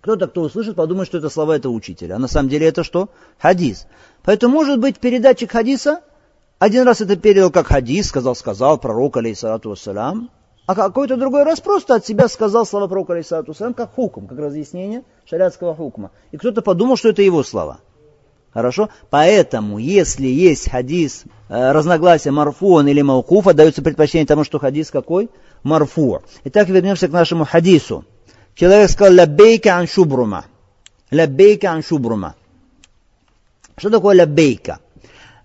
[0.00, 2.16] Кто-то, кто услышит, подумает, что это слова этого учителя.
[2.16, 3.08] А на самом деле это что?
[3.38, 3.86] Хадис.
[4.24, 6.02] Поэтому, может быть, передатчик хадиса
[6.62, 10.30] один раз это передал как хадис, сказал, сказал пророк, алейсалату вассалям,
[10.64, 14.28] а какой-то другой раз просто от себя сказал слова пророка, عليه الصلاة والسلام, как حكم,
[14.28, 16.12] как разъяснение шариатского хукма.
[16.30, 17.80] И кто-то подумал, что это его слова.
[18.52, 18.90] Хорошо?
[19.10, 25.30] Поэтому, если есть хадис, э, разногласия مرفوعا или موقوف, отдается предпочтение тому, что хадис какой?
[25.64, 26.22] مرفوع.
[26.44, 28.04] Итак, вернемся к нашему хадису.
[28.54, 30.44] Человек сказал لبيك عن شبرمة.
[31.10, 32.36] لبيك عن شبرمة.
[33.76, 34.78] Что такое لبيك?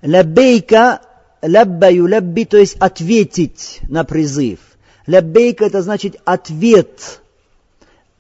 [0.04, 1.02] لبيك,
[1.42, 4.60] لبى يلبي, то есть ответить на призыв.
[5.08, 7.22] لبيك это значит ответ.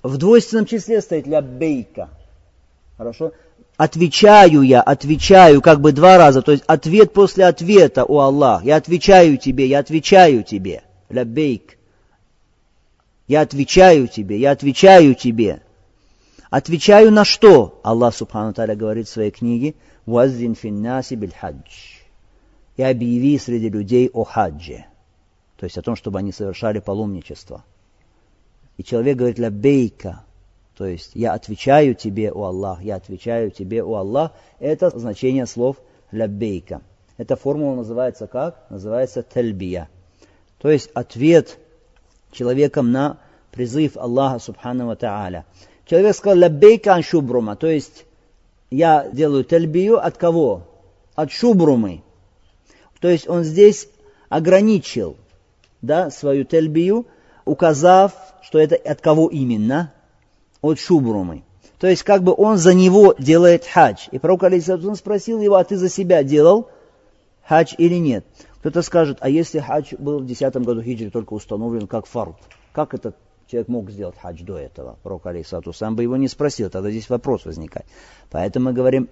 [0.03, 2.09] В двойственном числе стоит لبيك.
[2.97, 3.33] Хорошо?
[3.75, 8.75] Отвечаю я, отвечаю как бы два раза, то есть ответ после ответа, о Аллах, я
[8.75, 11.77] отвечаю тебе, я отвечаю тебе, لبيك.
[13.27, 15.61] Я отвечаю тебе, я отвечаю тебе.
[16.49, 17.79] Отвечаю на что?
[17.83, 19.75] Аллах سبحانه وتعالى говорит в своей книге,
[20.05, 21.96] «Ваззин финнаси биль хадж»
[22.77, 24.85] и объяви среди людей о хаджи,
[25.57, 27.65] то есть о том, чтобы они совершали паломничество.
[28.77, 30.23] И человек говорит «лаббейка»,
[30.77, 34.31] то есть я отвечаю тебе, о Аллах, я отвечаю тебе, о Аллах.
[34.59, 35.77] Это значение слов
[36.11, 36.83] ляббейка.
[37.17, 38.69] Эта формула называется как?
[38.69, 39.89] Называется тальбия.
[40.59, 41.57] То есть ответ
[42.31, 43.17] человеком на
[43.51, 45.45] призыв Аллаха Субхану Тааля.
[45.87, 48.05] Человек сказал ляббейка ан шубрума, то есть
[48.69, 50.67] я делаю тальбию от кого?
[51.15, 52.03] От шубрумы.
[52.99, 53.87] То есть он здесь
[54.29, 55.17] ограничил
[55.81, 57.05] да, свою тальбию,
[57.45, 59.93] указав, что это от кого именно?
[60.61, 61.43] от Шубрумы.
[61.79, 64.07] То есть как бы он за него делает хадж.
[64.11, 66.69] И пророк Алисатун спросил его, а ты за себя делал
[67.47, 68.25] хадж или нет?
[68.59, 72.35] Кто-то скажет, а если хадж был в 10 году хиджри только установлен как фард,
[72.73, 73.15] как этот
[73.47, 74.97] человек мог сделать хадж до этого?
[75.03, 77.85] Пророк Алисату сам бы его не спросил, тогда здесь вопрос возникает.
[78.31, 79.09] Поэтому мы говорим,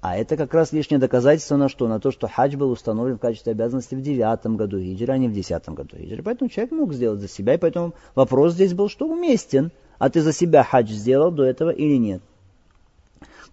[0.00, 1.88] а это как раз лишнее доказательство на что?
[1.88, 5.28] На то, что хадж был установлен в качестве обязанности в девятом году хиджри, а не
[5.28, 6.22] в десятом году хиджри.
[6.22, 10.20] Поэтому человек мог сделать за себя, и поэтому вопрос здесь был, что уместен– а ты
[10.20, 12.22] за себя хадж сделал до этого или нет?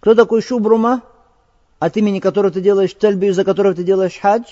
[0.00, 1.02] Кто такой Шубрума?
[1.78, 4.44] От имени которого ты делаешь тельбию, за которого ты делаешь хадж?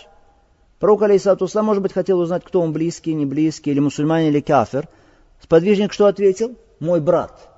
[0.79, 4.89] Пророк, алейсату может быть, хотел узнать, кто он, близкий, не близкий, или мусульманин, или кафир.
[5.41, 6.57] Сподвижник что ответил?
[6.81, 7.49] Мой брат.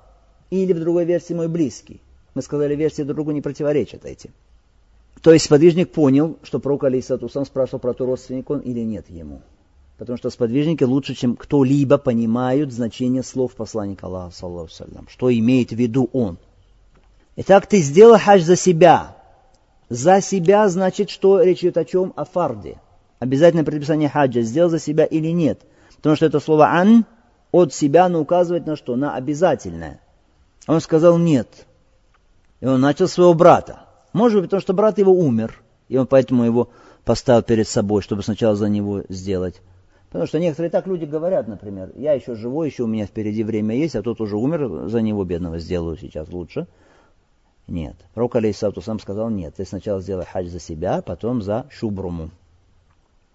[0.51, 2.01] Или в другой версии мой близкий.
[2.35, 4.29] Мы сказали, версии друг другу не противоречат эти.
[5.21, 9.41] То есть сподвижник понял, что пророк, алейсату спрашивал про то, родственник он или нет ему.
[9.97, 15.69] Потому что сподвижники лучше, чем кто-либо понимают значение слов посланника Аллаха, саллаху салям, что имеет
[15.69, 16.37] в виду он.
[17.37, 19.15] Итак, ты сделал хадж за себя.
[19.87, 22.11] За себя значит, что речь идет о чем?
[22.17, 22.77] О фарде.
[23.19, 25.61] Обязательное предписание хаджа, сделал за себя или нет.
[25.95, 27.05] Потому что это слово «ан»
[27.51, 28.97] от себя, но указывает на что?
[28.97, 30.01] На обязательное.
[30.67, 31.65] Он сказал «нет».
[32.61, 33.81] И он начал своего брата.
[34.13, 36.69] Может быть, потому что брат его умер, и он поэтому его
[37.03, 39.61] поставил перед собой, чтобы сначала за него сделать.
[40.09, 43.75] Потому что некоторые так люди говорят, например, я еще живой, еще у меня впереди время
[43.75, 46.67] есть, а тот уже умер, за него бедного сделаю сейчас лучше.
[47.67, 47.95] Нет.
[48.13, 52.29] Пророк Алейсауту сам сказал, нет, ты сначала сделай хадж за себя, потом за шубруму.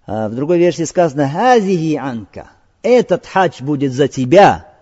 [0.07, 2.51] А в другой версии сказано, хазихи анка,
[2.83, 4.73] этот хадж будет за тебя,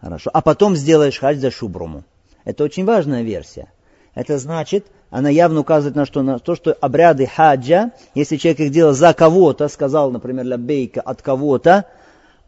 [0.00, 2.04] хорошо, а потом сделаешь хадж за шубруму.
[2.44, 3.68] Это очень важная версия.
[4.14, 8.70] Это значит, она явно указывает на, что, на то, что обряды хаджа, если человек их
[8.70, 11.86] делал за кого-то, сказал, например, лаббейка от кого-то,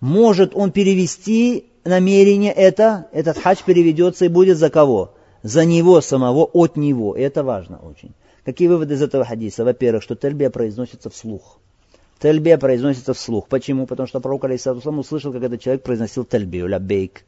[0.01, 5.15] может он перевести намерение это, этот хадж переведется и будет за кого?
[5.43, 7.17] За него самого, от него.
[7.17, 8.13] И это важно очень.
[8.45, 9.65] Какие выводы из этого хадиса?
[9.65, 11.59] Во-первых, что тельбия произносится вслух.
[12.19, 13.49] Тельбия произносится вслух.
[13.49, 13.87] Почему?
[13.87, 17.25] Потому что пророк Алейсалам услышал, как этот человек произносил тельбию, лаббейк.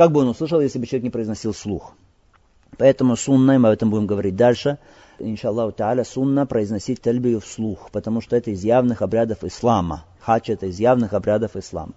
[0.00, 1.92] Как бы он услышал, если бы человек не произносил вслух?
[2.78, 4.78] Поэтому сунна, и мы об этом будем говорить дальше,
[5.18, 10.06] иншаллаху та'аля, сунна произносить тальбию вслух, потому что это из явных обрядов ислама.
[10.20, 11.92] Хадж это из явных обрядов ислама.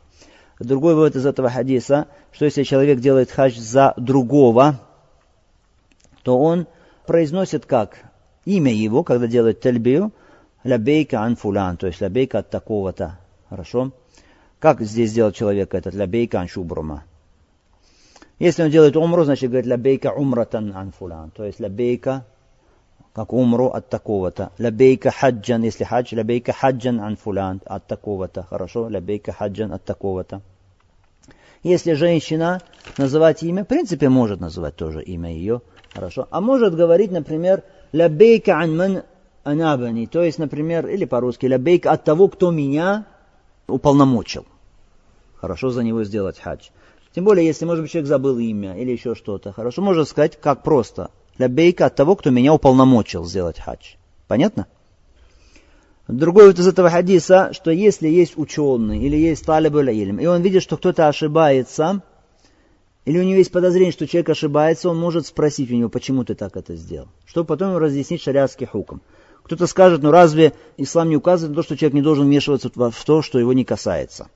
[0.60, 4.82] Другой вывод из этого хадиса, что если человек делает хадж за другого,
[6.24, 6.68] то он
[7.08, 8.00] произносит как?
[8.44, 10.12] Имя его, когда делает тальбию,
[10.66, 13.18] لبيك عن فلان, то есть لبيك от такого-то.
[13.50, 13.94] Хорошо?
[14.60, 17.06] Как здесь сделал человек этот لبيك عن شبرمة?
[18.44, 21.32] Если он делает умру, значит говорит لبيك عمرة عن فلان.
[21.32, 22.26] То есть لبيك,
[23.14, 24.52] как умру от такого-то.
[24.60, 28.44] لبيك حجا, если хадж, لبيك حجا عن فلان, от такого-то.
[28.44, 30.42] Хорошо, لبيك حجا от такого-то.
[31.64, 32.60] Если женщина
[32.98, 35.62] называть имя, в принципе, может называть тоже имя ее
[35.94, 36.28] Хорошо.
[36.30, 39.04] А может говорить, например, лабейка ан
[39.46, 43.06] анабани, то есть, например, или по-русски, лабейка от того, кто меня
[43.68, 44.46] уполномочил.
[45.38, 46.68] Хорошо за него сделать хадж.
[47.14, 49.52] Тем более, если, может быть, человек забыл имя или еще что-то.
[49.52, 51.12] Хорошо, можно сказать, как просто.
[51.38, 53.96] Лябейка от того, кто меня уполномочил сделать хадж.
[54.28, 54.68] Понятно?
[56.08, 60.42] Другой вот из этого хадиса, что если есть ученый или есть талиб илм, и он
[60.42, 62.02] видит, что кто-то ошибается,
[63.06, 66.36] или у него есть подозрение, что человек ошибается, он может спросить у него, почему ты
[66.36, 69.02] так это сделал, чтобы потом ему разъяснить шариатский хуком.
[69.44, 73.06] Кто-то скажет, ну разве ислам не указывает на то, что человек не должен вмешиваться в
[73.06, 74.28] то, что его не касается?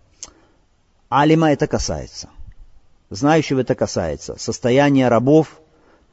[1.10, 2.30] Алима это касается.
[3.10, 4.36] Знающего это касается.
[4.38, 5.62] Состояние рабов,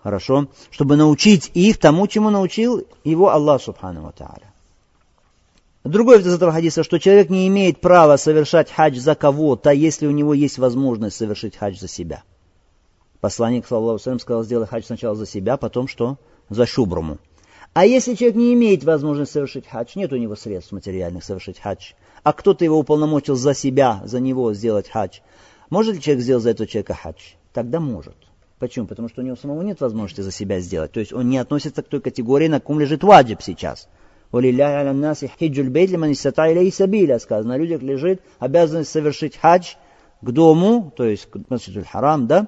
[0.03, 4.53] хорошо, чтобы научить их тому, чему научил его Аллах Субхану Тааля.
[5.83, 10.13] Другой из этого хадиса, что человек не имеет права совершать хадж за кого-то, если у
[10.13, 12.23] него есть возможность совершить хадж за себя.
[13.21, 16.17] Посланник, саллаху сказал, сделай хадж сначала за себя, потом что?
[16.49, 17.19] За шубруму.
[17.75, 21.93] А если человек не имеет возможности совершить хадж, нет у него средств материальных совершить хадж,
[22.23, 25.19] а кто-то его уполномочил за себя, за него сделать хадж,
[25.75, 27.21] может ли человек сделать за этого человека хадж?
[27.53, 28.15] Тогда может.
[28.61, 28.87] Почему?
[28.87, 30.93] Потому что у него самого нет возможности за себя сделать.
[30.93, 33.89] То есть он не относится к той категории, на ком лежит ваджиб сейчас.
[37.19, 39.75] Сказано, на людях лежит обязанность совершить хадж
[40.21, 42.47] к дому, то есть к Масджидуль Харам, да,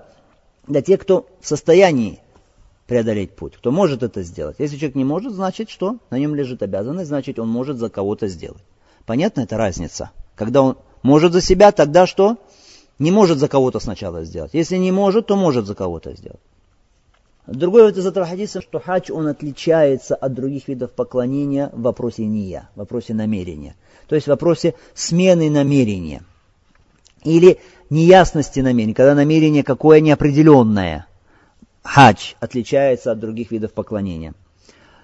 [0.68, 2.20] для тех, кто в состоянии
[2.86, 4.54] преодолеть путь, кто может это сделать.
[4.60, 5.96] Если человек не может, значит что?
[6.10, 8.62] На нем лежит обязанность, значит он может за кого-то сделать.
[9.04, 10.12] Понятна эта разница?
[10.36, 12.36] Когда он может за себя, тогда что?
[12.98, 14.54] Не может за кого-то сначала сделать.
[14.54, 16.40] Если не может, то может за кого-то сделать.
[17.46, 22.26] Другой вот из этого хадиса, что хадж, он отличается от других видов поклонения в вопросе
[22.26, 23.76] ния, в вопросе намерения.
[24.08, 26.22] То есть в вопросе смены намерения.
[27.22, 31.06] Или неясности намерения, когда намерение какое неопределенное.
[31.84, 34.34] Хадж отличается от других видов поклонения.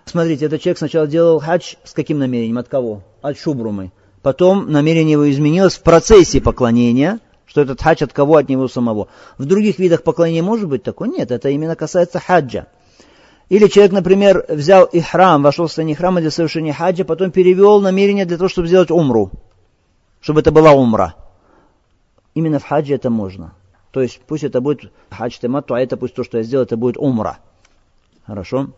[0.04, 2.58] Смотрите, этот человек сначала делал хадж с каким намерением?
[2.58, 3.02] От кого?
[3.20, 3.92] От шубрумы.
[4.22, 7.20] Потом намерение его изменилось в процессе поклонения,
[7.52, 8.36] что этот хадж от кого?
[8.38, 9.08] От него самого.
[9.36, 11.10] В других видах поклонения может быть такое?
[11.10, 12.68] Нет, это именно касается хаджа.
[13.50, 18.24] Или человек, например, взял ихрам, вошел в состояние храма для совершения хаджа, потом перевел намерение
[18.24, 19.32] для того, чтобы сделать умру.
[20.22, 21.14] Чтобы это была умра.
[22.32, 23.52] Именно в хаджи это можно.
[23.90, 26.78] То есть пусть это будет хадж темату, а это пусть то, что я сделал, это
[26.78, 27.36] будет умра.
[28.24, 28.70] Хорошо?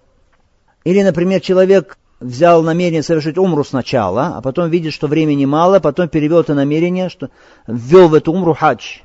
[0.83, 6.09] Или, например, человек взял намерение совершить умру сначала, а потом видит, что времени мало, потом
[6.09, 7.31] перевел это намерение, что
[7.67, 9.01] ввел в эту умру хадж.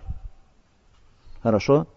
[1.41, 1.87] Хорошо?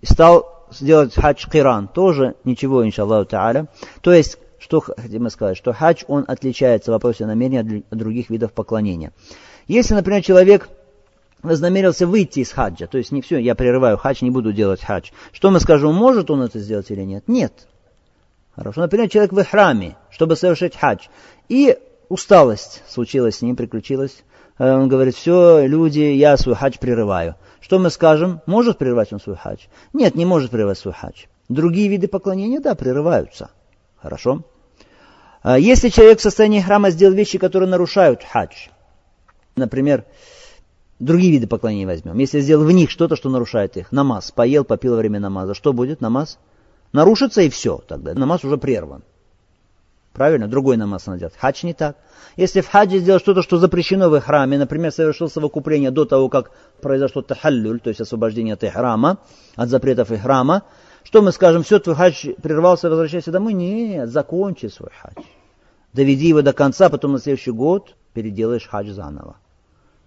[0.00, 1.88] И стал сделать хадж киран.
[1.88, 3.68] Тоже ничего, иншаллаху та'аля.
[4.00, 8.52] То есть, что хотим сказать, что хадж, он отличается в вопросе намерения от других видов
[8.52, 9.12] поклонения.
[9.68, 10.68] Если, например, человек
[11.42, 15.10] вознамерился выйти из хаджа, то есть не все, я прерываю хадж, не буду делать хадж.
[15.32, 17.24] Что мы скажем, может он это сделать или нет?
[17.26, 17.66] Нет.
[18.56, 18.80] Хорошо.
[18.80, 21.06] Например, человек в храме, чтобы совершить хадж.
[21.48, 24.24] И усталость случилась с ним, приключилась.
[24.58, 27.36] Э, он говорит, все, люди, я свой хадж прерываю.
[27.60, 28.40] Что мы скажем?
[28.46, 29.66] Может прервать он свой хадж?
[29.92, 31.26] Нет, не может прервать свой хадж.
[31.50, 33.50] Другие виды поклонения, да, прерываются.
[34.00, 34.42] Хорошо.
[35.42, 38.68] А если человек в состоянии храма сделал вещи, которые нарушают хадж,
[39.54, 40.04] например,
[40.98, 42.16] другие виды поклонения возьмем.
[42.18, 45.74] Если сделал в них что-то, что нарушает их, намаз, поел, попил во время намаза, что
[45.74, 46.00] будет?
[46.00, 46.38] Намаз
[46.92, 48.14] нарушится и все тогда.
[48.14, 49.02] Намаз уже прерван.
[50.12, 50.48] Правильно?
[50.48, 51.34] Другой намаз делать.
[51.36, 51.96] Хадж не так.
[52.36, 56.52] Если в хаджи сделать что-то, что запрещено в храме, например, совершил совокупление до того, как
[56.80, 59.18] произошло тахаллюль, то есть освобождение от храма,
[59.56, 60.62] от запретов храма,
[61.02, 63.52] что мы скажем, все, твой хадж прервался, возвращайся домой?
[63.52, 65.24] Нет, закончи свой хадж.
[65.92, 69.36] Доведи его до конца, потом на следующий год переделаешь хадж заново.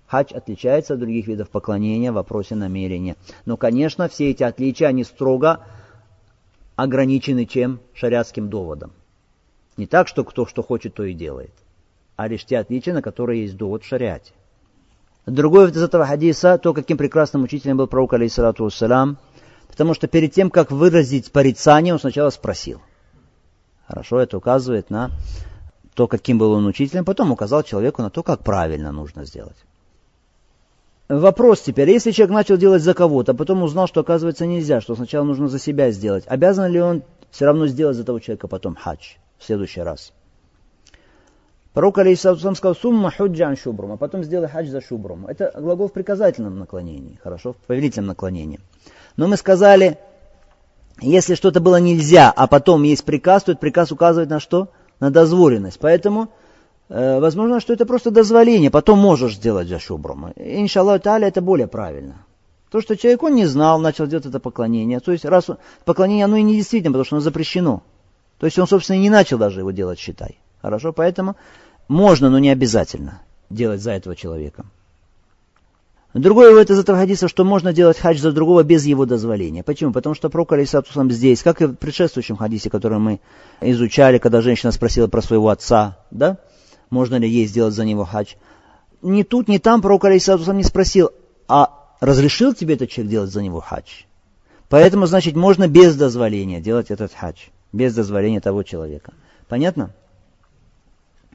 [0.08, 3.16] Хадж отличается от других видов поклонения в вопросе намерения.
[3.46, 5.60] Но, конечно, все эти отличия, они строго
[6.84, 7.80] ограничены чем?
[7.94, 8.92] Шариатским доводом.
[9.78, 11.54] Не так, что кто что хочет, то и делает,
[12.16, 14.34] а лишь те отличия, на которые есть довод в шариате.
[15.26, 19.18] Другой из этого хадиса, то, каким прекрасным учителем был пророк, алейхиссалату вассалам,
[19.68, 22.82] потому что перед тем, как выразить порицание, он сначала спросил.
[23.88, 25.12] Хорошо, это указывает на
[25.94, 29.58] то, каким был он учителем, потом указал человеку на то, как правильно нужно сделать.
[31.10, 34.96] Вопрос теперь, если человек начал делать за кого-то, а потом узнал, что оказывается нельзя, что
[34.96, 37.02] сначала нужно за себя сделать, обязан ли он
[37.32, 40.14] все равно сделать за того человека потом хадж в следующий раз?
[41.74, 45.26] Пророк Алейсалам сказал, сумма худжан шубрум, а потом сделай хадж за шубрум.
[45.26, 48.60] Это глагол в приказательном наклонении, хорошо, в повелительном наклонении.
[49.18, 49.98] Но мы сказали,
[51.02, 54.70] если что-то было нельзя, а потом есть приказ, то этот приказ указывает на что?
[55.00, 55.80] На дозволенность.
[55.80, 56.30] Поэтому
[56.90, 60.34] возможно, что это просто дозволение, потом можешь сделать за шубром.
[60.36, 62.26] Иншаллах та'аля это более правильно.
[62.72, 65.00] То, что человек, он не знал, начал делать это поклонение.
[65.00, 67.82] То есть, раз он, поклонение, оно и не действительно, потому что оно запрещено.
[68.38, 70.38] То есть, он, собственно, и не начал даже его делать, считай.
[70.62, 71.36] Хорошо, поэтому
[71.88, 74.66] можно, но не обязательно делать за этого человека.
[76.14, 79.64] Вывод из этого хадиса, что можно делать хадж за другого без его дозволения.
[79.64, 79.92] Почему?
[79.92, 83.20] Потому что пророк Алисатусам здесь, как и в предшествующем хадисе, который мы
[83.62, 86.38] изучали, когда женщина спросила про своего отца, да,
[86.90, 88.36] можно ли ей сделать за него хадж.
[89.02, 91.12] Ни тут, ни там пророк Алисатусам не спросил,
[91.48, 94.04] а разрешил тебе этот человек делать за него хадж?
[94.68, 99.14] Поэтому, значит, можно без дозволения делать этот хадж, без дозволения того человека.
[99.48, 99.94] Понятно?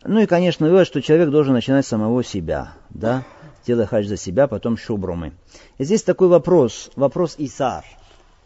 [0.04, 3.24] Ну и, конечно, вывод, что человек должен начинать с самого себя, да,
[3.66, 5.32] делая хадж за себя, потом шубрумы.
[5.78, 7.84] И здесь такой вопрос, вопрос Исар.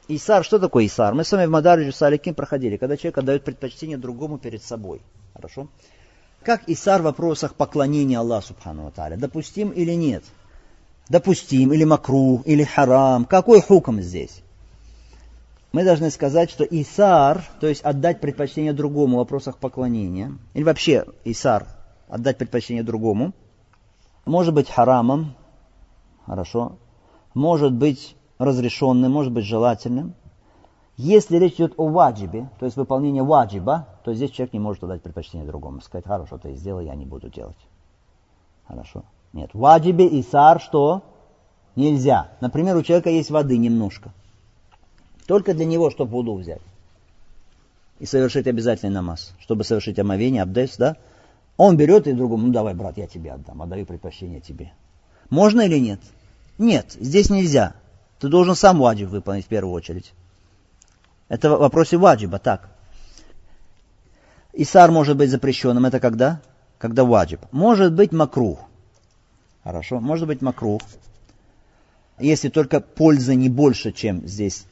[0.06, 1.14] Исар, что такое Исар?
[1.14, 5.02] Мы с вами в Мадариджу Саликим проходили, когда человек отдает предпочтение другому перед собой.
[5.34, 5.68] Хорошо?
[6.42, 9.16] Как Исар в вопросах поклонения Аллаху Субхану Аталя?
[9.16, 10.24] Допустим или нет?
[11.08, 13.24] Допустим, или макрух, или харам.
[13.24, 14.42] Какой хуком здесь?
[15.72, 21.06] Мы должны сказать, что Исар, то есть отдать предпочтение другому в вопросах поклонения, или вообще
[21.24, 21.66] Исар,
[22.08, 23.34] отдать предпочтение другому–
[24.28, 25.34] может быть харамом,
[26.26, 26.76] хорошо,
[27.34, 30.14] может быть разрешенным, может быть желательным.
[30.98, 35.00] Если речь идет о ваджибе, то есть выполнение ваджиба, то здесь человек не может дать
[35.00, 35.80] предпочтение другому.
[35.80, 37.56] Сказать, хорошо, ты сделай, я не буду делать.
[38.66, 39.04] Хорошо.
[39.32, 41.04] Нет, ваджибе и сар что?
[41.76, 42.32] Нельзя.
[42.40, 44.10] Например, у человека есть воды немножко.
[45.28, 46.62] Только для него, чтобы воду взять.
[48.00, 49.34] И совершить обязательный намаз.
[49.38, 50.96] Чтобы совершить омовение, абдес, да?
[51.56, 54.72] Он берет и другому, ну давай, брат, я тебе отдам, отдаю предпочтение тебе.
[55.30, 56.00] Можно или нет?
[56.58, 57.74] Нет, здесь нельзя.
[58.18, 60.12] Ты должен сам ваджиб выполнить в первую очередь.
[61.28, 62.68] Это в вопросе ваджиба, так.
[64.52, 66.40] Исар может быть запрещенным, это когда?
[66.78, 67.40] Когда ваджиб.
[67.52, 68.60] Может быть макрух.
[69.62, 70.82] Хорошо, может быть макрух.
[72.18, 74.66] Если только польза не больше, чем здесь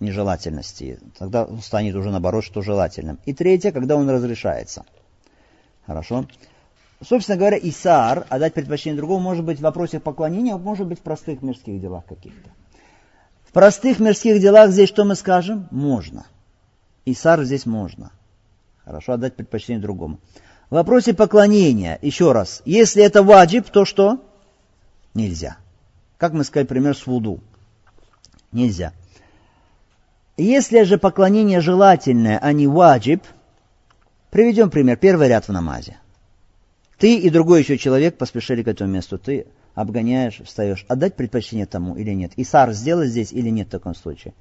[0.00, 3.18] нежелательности, тогда станет уже наоборот, что желательным.
[3.24, 4.84] И третье, когда он разрешается–
[5.90, 6.26] Хорошо.
[7.02, 11.42] Собственно говоря, Исаар, отдать предпочтение другому, может быть в вопросе поклонения, может быть в простых
[11.42, 12.50] мирских делах каких-то.
[13.50, 15.68] В простых мирских делах здесь что мы скажем?
[15.70, 16.26] Можно.
[17.04, 18.12] Исар здесь можно.
[18.84, 20.20] Хорошо, отдать предпочтение другому.
[20.70, 24.24] В вопросе поклонения, еще раз, если это ваджиб, то что?
[25.14, 25.56] Нельзя.
[26.16, 27.40] Как мы сказали, пример с вуду.
[28.52, 28.92] Нельзя.
[30.36, 33.22] Если же поклонение желательное, а не ваджиб–
[34.30, 34.96] Приведем пример.
[34.96, 35.96] Первый ряд в намазе.
[36.98, 39.18] Ты и другой еще человек поспешили к этому месту.
[39.18, 40.84] Ты обгоняешь, встаешь.
[40.88, 42.32] Отдать предпочтение тому или нет?
[42.36, 44.34] Исар сделать здесь или нет в таком случае?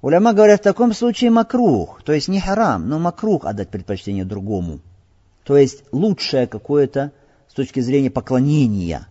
[0.00, 4.78] Уляма говорят, в таком случае макрух, то есть не харам, но макрух отдать предпочтение другому.
[5.42, 7.10] То есть лучшее какое-то
[7.48, 9.08] с точки зрения поклонения,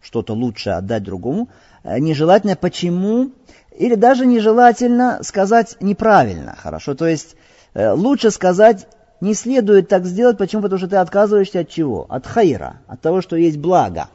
[0.00, 1.48] что-то лучшее отдать другому,
[1.82, 3.32] э, нежелательно почему,
[3.76, 7.36] или даже нежелательно сказать неправильно, хорошо, то есть
[7.74, 8.86] э, лучше сказать
[9.20, 10.38] не следует так сделать.
[10.38, 10.62] Почему?
[10.62, 12.06] Потому что ты отказываешься от чего?
[12.08, 14.08] От хайра, от того, что есть благо.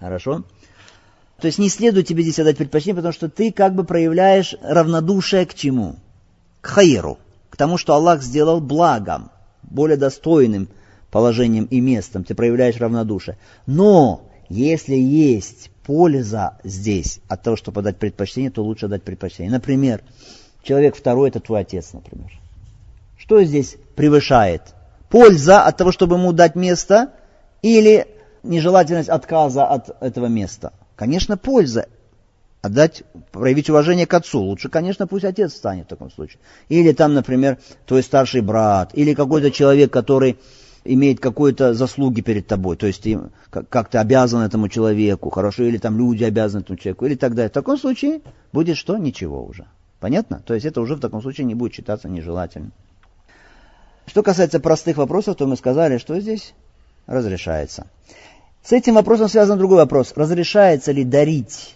[0.00, 0.44] Хорошо?
[1.40, 5.46] То есть не следует тебе здесь отдать предпочтение, потому что ты как бы проявляешь равнодушие
[5.46, 5.96] к чему?
[6.60, 7.18] К хайру,
[7.50, 9.30] к тому, что Аллах сделал благом,
[9.62, 10.68] более достойным
[11.10, 12.24] положением и местом.
[12.24, 13.38] Ты проявляешь равнодушие.
[13.66, 19.52] Но если есть польза здесь от того, чтобы дать предпочтение, то лучше дать предпочтение.
[19.52, 20.02] Например,
[20.62, 22.32] человек второй– это твой отец, например.
[23.16, 24.62] Что здесь превышает?
[25.08, 27.12] Польза от того, чтобы ему дать место,
[27.62, 28.06] или
[28.48, 30.72] нежелательность отказа от этого места?
[30.96, 31.86] Конечно, польза.
[32.60, 34.40] Отдать, проявить уважение к отцу.
[34.40, 36.40] Лучше, конечно, пусть отец станет в таком случае.
[36.68, 40.38] Или там, например, твой старший брат, или какой-то человек, который
[40.84, 43.20] имеет какие-то заслуги перед тобой, то есть ты
[43.50, 47.50] как то обязан этому человеку, хорошо, или там люди обязаны этому человеку, или так далее.
[47.50, 48.22] В таком случае
[48.52, 48.96] будет что?
[48.96, 49.66] Ничего уже.
[50.00, 50.42] Понятно?
[50.44, 52.72] То есть это уже в таком случае не будет считаться нежелательным.
[54.06, 56.54] Что касается простых вопросов, то мы сказали, что здесь
[57.06, 57.86] разрешается.
[58.68, 60.12] С этим вопросом связан другой вопрос.
[60.14, 61.74] Разрешается ли дарить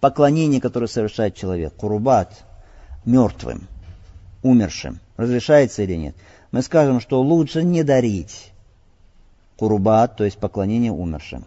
[0.00, 2.46] поклонение, которое совершает человек, курубат,
[3.04, 3.68] мертвым,
[4.42, 4.98] умершим?
[5.18, 6.14] Разрешается или нет?
[6.50, 8.50] Мы скажем, что лучше не дарить
[9.58, 11.44] курубат, то есть поклонение умершим.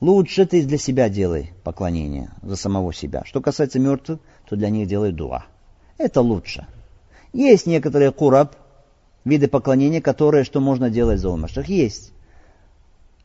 [0.00, 3.24] Лучше ты для себя делай поклонение, за самого себя.
[3.26, 5.44] Что касается мертвых, то для них делай дуа.
[5.98, 6.66] Это лучше.
[7.34, 8.56] Есть некоторые кураб,
[9.26, 12.14] виды поклонения, которые, что можно делать за умерших, есть.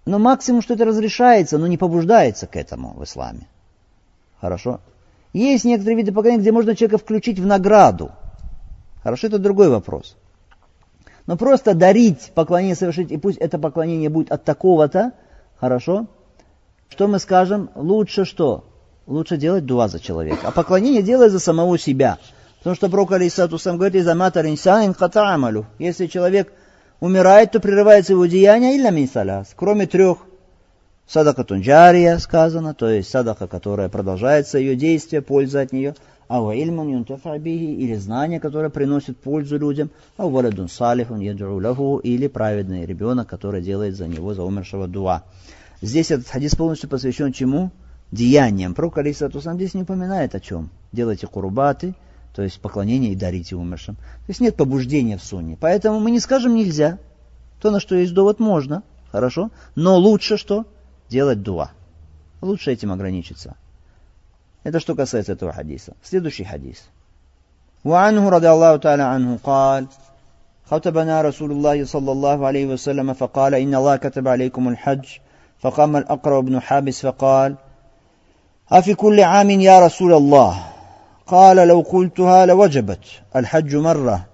[0.06, 3.48] Но максимум, что это разрешается, но не побуждается к этому в исламе.
[4.42, 4.82] Хорошо?
[5.32, 8.12] Есть некоторые виды поклонения, где можно человека включить в награду.
[9.02, 10.16] Хорошо, это другой вопрос.
[11.26, 15.14] Но просто дарить поклонение совершить, и пусть это поклонение будет от такого-то,
[15.58, 16.08] хорошо?
[16.90, 17.70] Что мы скажем?
[17.76, 18.66] Лучше что?
[19.08, 20.48] лучше делать дуа за человека.
[20.48, 22.18] А поклонение делай за самого себя.
[22.60, 24.06] Потому что Пророк Алисату сам говорит.
[25.80, 26.54] Если человек
[27.04, 29.54] умирает, то прерывается его деяние или минсалас.
[29.58, 30.20] Кроме трех.
[31.06, 35.96] Садака тунджария сказано, то есть садака, которая продолжается ее действие, польза от нее.
[36.30, 39.90] Ау ильман юнтафабихи, или знание, которое приносит пользу людям.
[40.16, 45.24] Ау валадун салихун ядру лаху, или праведный ребенок, который делает за него, за умершего дуа.
[45.82, 47.72] Здесь этот хадис полностью посвящен чему?
[48.12, 48.74] Деяниям.
[48.74, 50.70] Пророк Алисату сам здесь не упоминает о чем.
[50.94, 51.96] Делайте курубаты,
[52.33, 53.97] то есть поклонение и дарите умершим.
[53.97, 55.57] То есть нет побуждения в сунне.
[55.61, 56.99] Поэтому мы не скажем нельзя.
[57.61, 58.85] То, на что есть довод, можно.
[59.11, 59.51] Хорошо.
[59.75, 60.65] Но лучше что?
[61.09, 61.73] Делать дуа.
[62.41, 63.57] Лучше этим ограничиться.
[64.63, 65.95] Это что касается этого хадиса.
[66.03, 66.89] Следующий хадис.
[67.85, 69.87] وعنه رضي الله تعالى عنه قال
[70.71, 75.07] خطبنا رسول الله صلى الله عليه وسلم فقال إن الله كتب عليكم الحج
[75.61, 77.57] فقام الأقرأ بن حابس فقال
[78.71, 80.72] أفي كل عام يا رسول الله
[81.33, 83.05] قال لو قلتها لوجبت
[83.37, 84.27] الحج مرة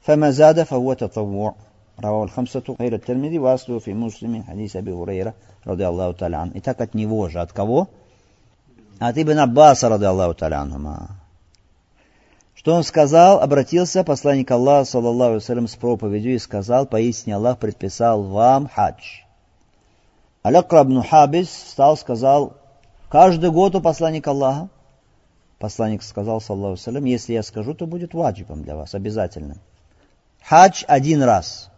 [0.00, 1.54] فما زاد فهو تطوع
[2.04, 5.34] رواه الخمسة غير الترمذي وأصله في مسلم حديث أبي هريرة
[5.66, 7.88] رضي الله تعالى عنه Итак, от него же, от кого?
[8.98, 11.08] От Ибн Аббаса, رضي الله تعالى عنهما.
[12.54, 13.40] Что он сказал?
[13.40, 19.22] Обратился посланник Аллаха, саллаллаху алейhi с проповедью и сказал, поистине Аллах предписал вам хадж.
[20.42, 22.52] Алякра ибн Хабис встал, сказал,
[23.08, 24.68] каждый год у посланника Аллаха,
[25.59, 29.57] Посланник сказал, саллаху салям, если я скажу, то будет ваджибом для вас, обязательно.
[30.43, 31.71] Хадж один раз.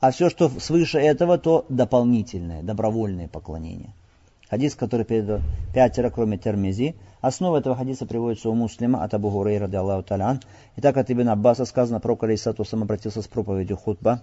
[0.00, 3.94] А все, что свыше этого, то дополнительное, добровольное поклонение.
[4.48, 5.40] Хадис, который передал
[5.72, 6.96] пятеро, кроме Термизи.
[7.20, 10.40] Основа этого хадиса приводится у муслима от Абу Хурейра, ради Аллаху талян.
[10.76, 14.22] Итак, от Ибн Аббаса сказано, про Алейсату сам обратился с проповедью худба.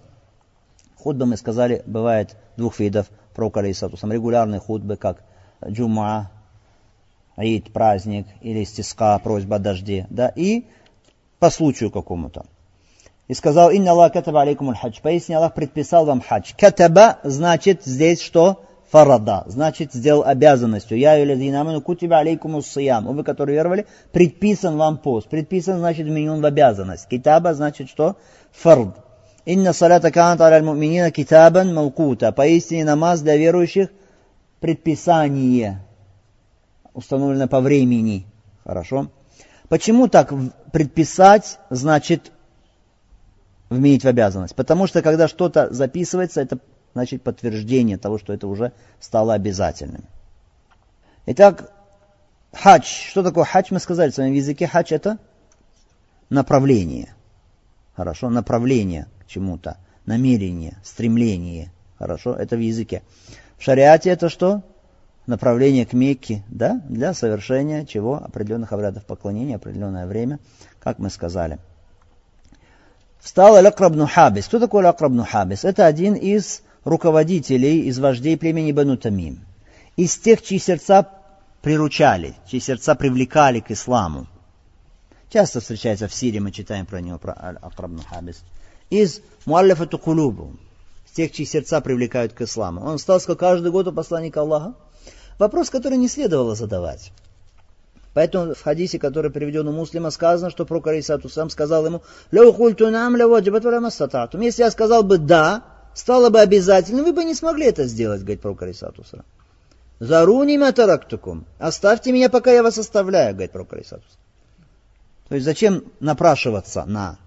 [0.97, 3.10] Худба, мы сказали, бывает двух видов.
[3.34, 5.24] Пророк Алейсату сам регулярные худбы, как
[5.66, 6.30] джума,
[7.39, 10.65] Аид, праздник, или стиска, просьба о дожде, да, и
[11.39, 12.45] по случаю какому-то.
[13.29, 14.99] И сказал, инна Аллах катаба алейкум хадж.
[15.01, 16.51] Поясни, Аллах предписал вам хадж.
[16.57, 18.65] Катаба значит здесь что?
[18.91, 19.43] Фарада.
[19.45, 20.97] Значит, сделал обязанностью.
[20.97, 23.05] Я юлядина аману кутиба алейкум сиям.
[23.15, 25.29] Вы, которые веровали, предписан вам пост.
[25.29, 27.07] Предписан значит вменен в обязанность.
[27.07, 28.17] Китаба значит что?
[28.51, 28.97] Фард.
[29.45, 32.33] Инна салята канат аля муминина китабан маукута.
[32.33, 33.87] Поистине намаз для верующих
[34.59, 35.85] предписание
[37.00, 38.26] установлено по времени.
[38.64, 39.10] Хорошо?
[39.70, 40.34] Почему так
[40.72, 42.32] предписать значит
[43.70, 44.56] вменить в обязанность?
[44.56, 46.60] Потому что когда что-то записывается, это
[46.93, 50.04] значит подтверждение того, что это уже стало обязательным.
[51.26, 51.72] Итак,
[52.54, 52.86] хадж.
[52.86, 53.68] Что такое хадж?
[53.72, 54.68] Мы сказали в своем языке.
[54.68, 55.18] Хадж это
[56.30, 57.16] направление.
[57.95, 58.30] Хорошо?
[58.30, 59.78] Направление к чему-то.
[60.06, 61.72] Намерение, стремление.
[61.97, 62.34] Хорошо?
[62.34, 63.04] Это в языке.
[63.58, 64.64] В шариате это что?
[65.30, 68.15] Направление к Мекке, да, для совершения чего?
[68.15, 70.39] Определенных обрядов поклонения, определенное время,
[70.80, 71.59] как мы сказали.
[73.19, 74.47] Встал Алякрабну Хабис.
[74.47, 75.63] Кто такой Алякрабну Хабис?
[75.63, 79.45] Это один из руководителей, из вождей племени Бану Тамим.
[79.95, 81.07] Из тех, чьи сердца
[81.61, 84.27] приручали, чьи сердца привлекали к исламу.
[85.30, 88.41] Часто встречается в Сирии, мы читаем про него, про Акрабну Хабис.
[88.89, 90.53] Из Муаллифату Кулубу,
[91.19, 92.82] тех, чьи сердца привлекают к исламу.
[92.82, 94.73] Он стал каждый год у посланника Аллаха
[95.39, 97.11] Вопрос, который не следовало задавать.
[98.13, 102.01] Поэтому в хадисе, который приведен у муслима, сказано, что про Карисату сам сказал ему,
[104.41, 105.63] Если я сказал бы «да»,
[105.93, 109.23] стало бы обязательным, вы бы не смогли это сделать, говорит про Карисату сам.
[109.99, 111.45] Заруни матарактукум.
[111.57, 114.03] Оставьте меня, пока я вас оставляю, говорит про Карисату
[115.29, 117.17] То есть зачем напрашиваться на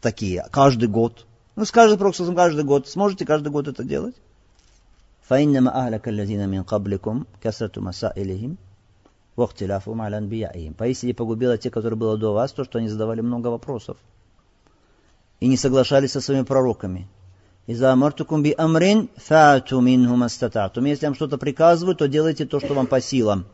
[0.00, 1.26] такие каждый год?
[1.56, 2.88] Ну, скажет Проксусом каждый год.
[2.88, 4.14] Сможете каждый год это делать?
[5.27, 8.57] فإنما أهلك الذين من قبلكم كثرة مسائلهم
[9.37, 10.73] واختلافهم على أنبيائهم.
[10.77, 13.97] Поистине погубило те, которые было до вас, то, что они задавали много вопросов
[15.39, 17.07] и не соглашались со своими пророками.
[17.65, 20.85] «Иза амартукум би амрин фату минху мастататум».
[20.85, 23.45] Если вам что-то приказывают, то делайте то, что вам по силам.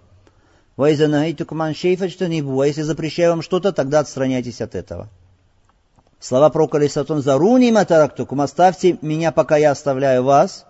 [0.75, 2.59] «Вайза нагайтукум ан шейфачтанибу».
[2.59, 5.09] А если запрещаю вам что-то, тогда отстраняйтесь от этого.
[6.19, 8.41] Слова пророка Алисатон «Заруни матарактукум».
[8.41, 10.69] Оставьте меня, пока я оставляю вас –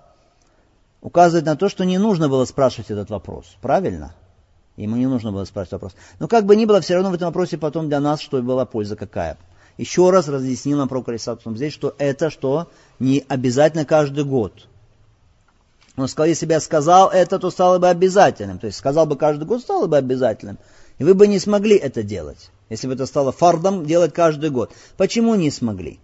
[1.05, 3.45] указывает на то, что не нужно было спрашивать этот вопрос.
[3.61, 4.15] Правильно?
[4.77, 5.93] Ему не нужно было спрашивать вопрос.
[6.19, 8.65] Но как бы ни было, все равно в этом вопросе потом для нас, что была
[8.65, 9.37] польза какая.
[9.77, 14.67] Еще раз разъяснил нам про Колесатум здесь, что это что не обязательно каждый год.
[15.97, 18.59] Он сказал, если бы я сказал это, то стало бы обязательным.
[18.59, 20.59] То есть сказал бы каждый год, стало бы обязательным.
[20.99, 24.73] И вы бы не смогли это делать, если бы это стало фардом делать каждый год.
[24.97, 26.01] Почему не смогли?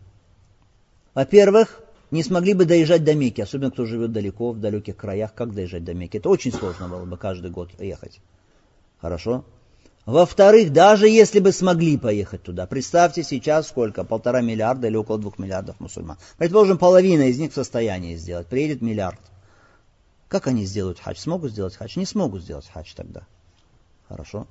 [1.14, 1.80] Во-первых,
[2.10, 5.84] не смогли бы доезжать до Мекки, особенно кто живет далеко, в далеких краях, как доезжать
[5.84, 6.16] до Мекки.
[6.16, 8.20] Это очень сложно было бы каждый год ехать.
[9.00, 9.44] Хорошо?
[10.06, 15.38] Во-вторых, даже если бы смогли поехать туда, представьте сейчас сколько, полтора миллиарда или около двух
[15.38, 16.16] миллиардов мусульман.
[16.38, 19.20] Предположим, половина из них в состоянии сделать, приедет миллиард.
[20.28, 21.18] Как они сделают хадж?
[21.18, 21.98] Смогут сделать хадж?
[21.98, 23.22] Не смогут сделать хадж тогда.
[24.08, 24.46] Хорошо?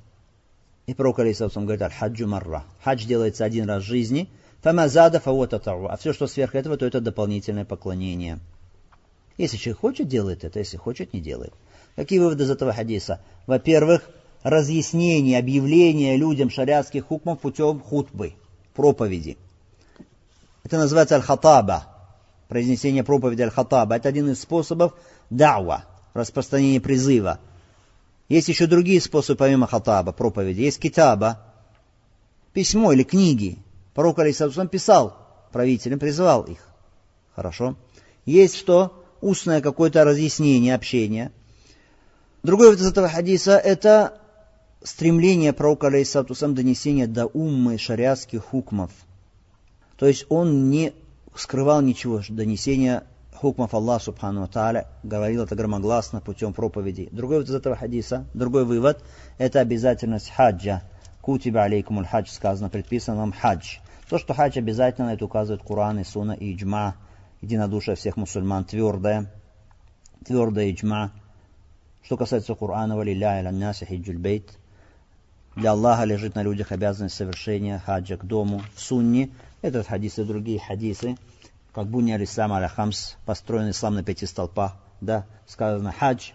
[0.87, 2.63] И пророк Алисаусам говорит, аль-хаджу марра.
[2.83, 4.29] Хадж делается один раз в жизни,
[4.61, 5.87] фамазада фавотатару.
[5.87, 8.39] А все, что сверх этого, то это дополнительное поклонение.
[9.37, 11.53] Если человек хочет, делает это, если хочет, не делает.
[11.95, 13.21] Какие выводы из этого хадиса?
[13.47, 14.09] Во-первых,
[14.43, 18.33] разъяснение, объявление людям шариатских хукмов путем хутбы,
[18.73, 19.37] проповеди.
[20.63, 21.87] Это называется аль-хатаба,
[22.47, 23.95] произнесение проповеди аль-хатаба.
[23.95, 24.93] Это один из способов
[25.29, 27.39] дауа, распространения призыва.
[28.27, 30.61] Есть еще другие способы, помимо хатаба, проповеди.
[30.61, 31.41] Есть китаба,
[32.53, 33.57] письмо или книги.
[33.93, 35.17] Пророк Алисаусам писал
[35.51, 36.59] правителям, призывал их.
[37.35, 37.75] Хорошо.
[38.25, 39.03] Есть что?
[39.21, 41.31] Устное какое-то разъяснение, общение.
[42.43, 44.19] Другой вид из этого хадиса– это
[44.81, 48.91] стремление пророка, алейхиссатусам, донесения до уммы шариатских хукмов.
[49.97, 50.93] То есть он не
[51.35, 57.09] скрывал ничего, донесения хукмов Аллаха Субхану Тааля, говорил это громогласно путем проповеди.
[57.11, 59.03] Другой вывод из этого хадиса, другой вывод,
[59.37, 60.83] это обязательность хаджа.
[61.21, 63.77] Кутиба алейкумуль хадж сказано, предписан вам хадж.
[64.09, 66.95] То, что хадж обязательно, это указывает Куран и Суна и Иджма,
[67.41, 69.31] единодушие всех мусульман, твердое,
[70.25, 71.11] твердое Иджма.
[72.03, 74.57] Что касается Корана, валилля иля наси хиджуль бейт,
[75.55, 78.61] для Аллаха лежит на людях обязанность совершения хаджа к дому.
[78.75, 79.29] В сунне,
[79.61, 81.17] этот хадис и другие хадисы,
[81.73, 86.31] как буни алислам аля хамс, построен ислам на пяти столпах, да, сказано хадж.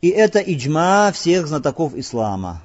[0.00, 2.62] И это иджма всех знатоков ислама.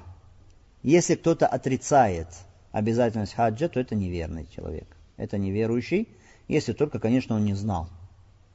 [0.85, 2.27] Если кто-то отрицает
[2.71, 4.85] обязательность хаджа, то это неверный человек.
[5.17, 6.07] Это неверующий,
[6.47, 7.89] если только, конечно, он не знал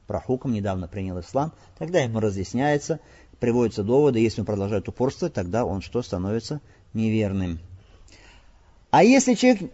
[0.07, 3.01] про хуком, недавно принял ислам, тогда ему разъясняется,
[3.41, 6.61] приводятся доводы, если он продолжает упорствовать, тогда он что становится
[6.93, 7.59] неверным.
[8.91, 9.69] А если человек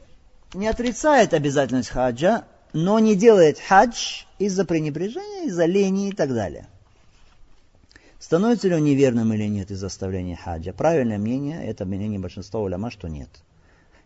[0.55, 6.65] не отрицает обязательность хаджа, но не делает хадж из-за пренебрежения, из-за лени и так далее.
[8.19, 10.73] Становится ли он неверным или нет из-за оставления хаджа?
[10.73, 13.29] Правильное мнение, это мнение большинства уляма, что нет.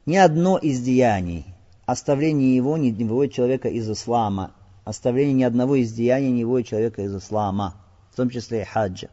[0.06, 1.46] Ни одно из деяний,
[1.86, 4.52] оставление его не выводит человека из ислама.
[4.84, 7.76] Оставление ни одного из деяний не выводит человека из ислама,
[8.12, 9.08] в том числе и хаджа.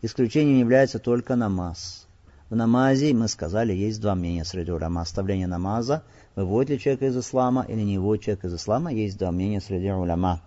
[0.00, 2.06] Исключением является только намаз.
[2.48, 5.02] В намазе, мы сказали, есть два мнения среди уляма.
[5.02, 6.04] Оставление намаза,
[6.36, 9.90] выводит ли человека из ислама или не выводит человека из ислама, есть два мнения среди
[9.90, 10.40] уляма.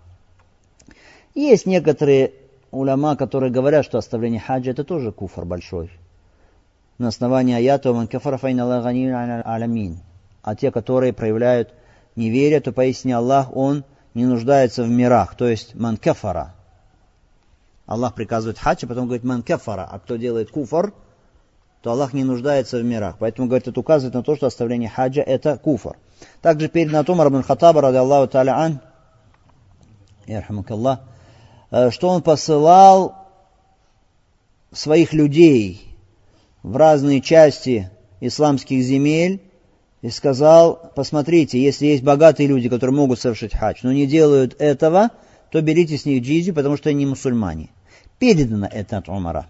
[1.33, 2.31] Есть некоторые
[2.77, 5.91] уляма, которые говорят, что оставление хаджа это тоже куфр большой.
[6.97, 9.99] На основании аята «Ман кафара аламин».
[10.41, 11.73] А те, которые проявляют
[12.15, 15.35] неверие, то поясни Аллах, Он не нуждается в мирах.
[15.35, 16.55] То есть «Ман кафара».
[17.85, 19.87] Аллах приказывает хадж, а потом говорит «Ман кафара».
[19.91, 20.93] А кто делает куфр–
[21.85, 23.17] то Аллах не нуждается в мирах.
[23.19, 25.97] Поэтому, говорит, это указывает на то, что оставление хаджа это куфр.
[26.41, 28.79] Также передано от Умара бин Хаттаба, ради Аллаху та'аля ан,
[30.25, 30.41] э,
[31.91, 33.15] что он посылал
[34.71, 35.97] своих людей
[36.63, 37.89] в разные части
[38.21, 39.41] исламских земель
[40.01, 45.09] и сказал, посмотрите, если есть богатые люди, которые могут совершить хадж, но не делают этого,
[45.51, 47.69] то берите с них джизию, потому что они мусульмане.
[48.19, 49.47] Передано это от Умара.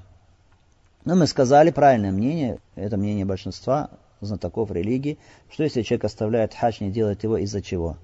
[1.04, 3.90] Но мы сказали правильное мнение, это мнение большинства
[4.22, 5.18] знатоков религии,
[5.52, 7.98] что если человек оставляет хадж, не делает его из-за чего?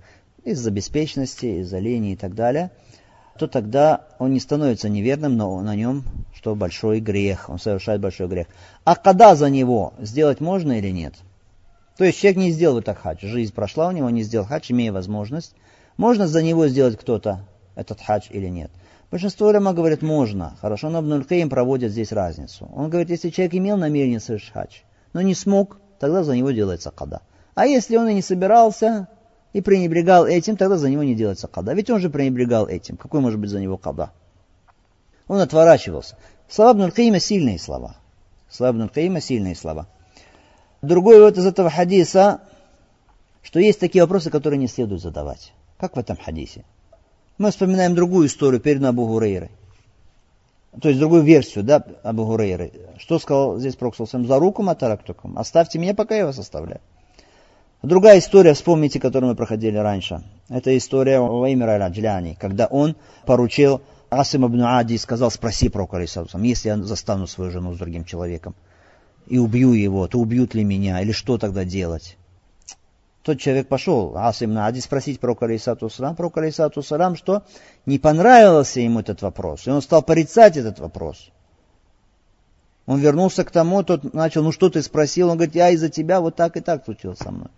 [0.43, 2.71] Из-за беспечности, из-за лени и так далее,
[3.37, 6.03] то тогда он не становится неверным, но на нем
[6.33, 8.47] что большой грех, он совершает большой грех.
[8.83, 11.13] А когда за него сделать можно или нет?
[11.97, 14.91] То есть человек не сделал это хадж, жизнь прошла у него, не сделал хадж, имея
[14.91, 15.53] возможность.
[15.97, 18.71] Можно за него сделать кто-то этот хадж или нет?
[19.11, 20.55] Большинство уляма говорят, можно.
[20.61, 22.69] Хорошо, но Абнуль проводит здесь разницу.
[22.73, 24.77] Он говорит, если человек имел намерение совершить хадж,
[25.13, 27.21] но не смог, тогда за него делается када.
[27.53, 29.09] А если он и не собирался,
[29.53, 31.73] и пренебрегал этим, тогда за него не делается када.
[31.73, 32.97] Ведь он же пренебрегал этим.
[32.97, 34.11] Какой может быть за него када?
[35.27, 36.17] Он отворачивался.
[36.49, 37.95] Слова Абнуль сильные слова.
[38.49, 39.87] Слова Абнуль сильные слова.
[40.81, 42.41] Другой вот из этого хадиса,
[43.41, 45.53] что есть такие вопросы, которые не следует задавать.
[45.77, 46.63] Как в этом хадисе?
[47.37, 49.51] Мы вспоминаем другую историю, перед Абу Гурейрой.
[50.81, 52.71] То есть другую версию, да, Абу Гурейры.
[52.97, 54.25] Что сказал здесь Проксусам?
[54.27, 55.37] За руку матарактукам.
[55.37, 56.81] Оставьте меня, пока я вас оставляю.
[57.83, 60.23] Другая история, вспомните, которую мы проходили раньше.
[60.49, 66.67] Это история Ваймира Раджляни, когда он поручил Асим ибн Ади и сказал, спроси пророка, если
[66.67, 68.53] я застану свою жену с другим человеком
[69.25, 72.17] и убью его, то убьют ли меня, или что тогда делать?
[73.23, 77.43] Тот человек пошел, Асим Нади, спросить про Алейсату Салам, про Алейсату Салам, что
[77.85, 79.67] не понравился ему этот вопрос.
[79.67, 81.29] И он стал порицать этот вопрос.
[82.87, 85.29] Он вернулся к тому, тот начал, ну что ты спросил?
[85.29, 87.49] Он говорит, я из-за тебя вот так и так случилось со мной.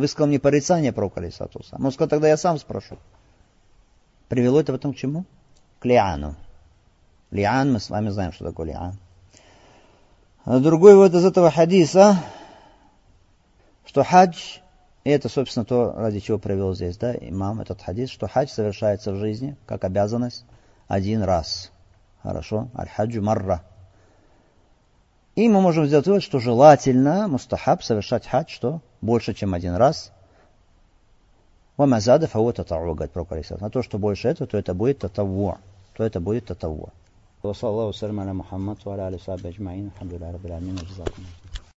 [0.00, 2.96] Высказал мне порицание про Алисату Он сказал, тогда я сам спрошу.
[4.28, 5.26] Привело это потом к чему?
[5.78, 6.36] К лиану.
[7.30, 8.98] Лиан, мы с вами знаем, что такое лиан.
[10.46, 12.16] А другой вот из этого хадиса,
[13.84, 14.60] что хадж,
[15.04, 19.12] и это, собственно, то, ради чего провел здесь, да, имам, этот хадис, что хадж совершается
[19.12, 20.46] в жизни, как обязанность,
[20.88, 21.72] один раз.
[22.22, 22.70] Хорошо?
[22.74, 23.62] Аль-хаджу марра.
[25.34, 30.11] И мы можем сделать вывод, что желательно, мустахаб, совершать хадж, что больше, чем один раз.
[31.77, 33.25] Вамазада фау татаву, говорит про
[33.59, 35.57] На то, что больше этого, то это будет татаву.
[35.95, 36.91] То это будет татаву.
[37.45, 41.58] وصلى الله وسلم على محمد وعلى اله وصحبه اجمعين الحمد لله رب العالمين وجزاكم الله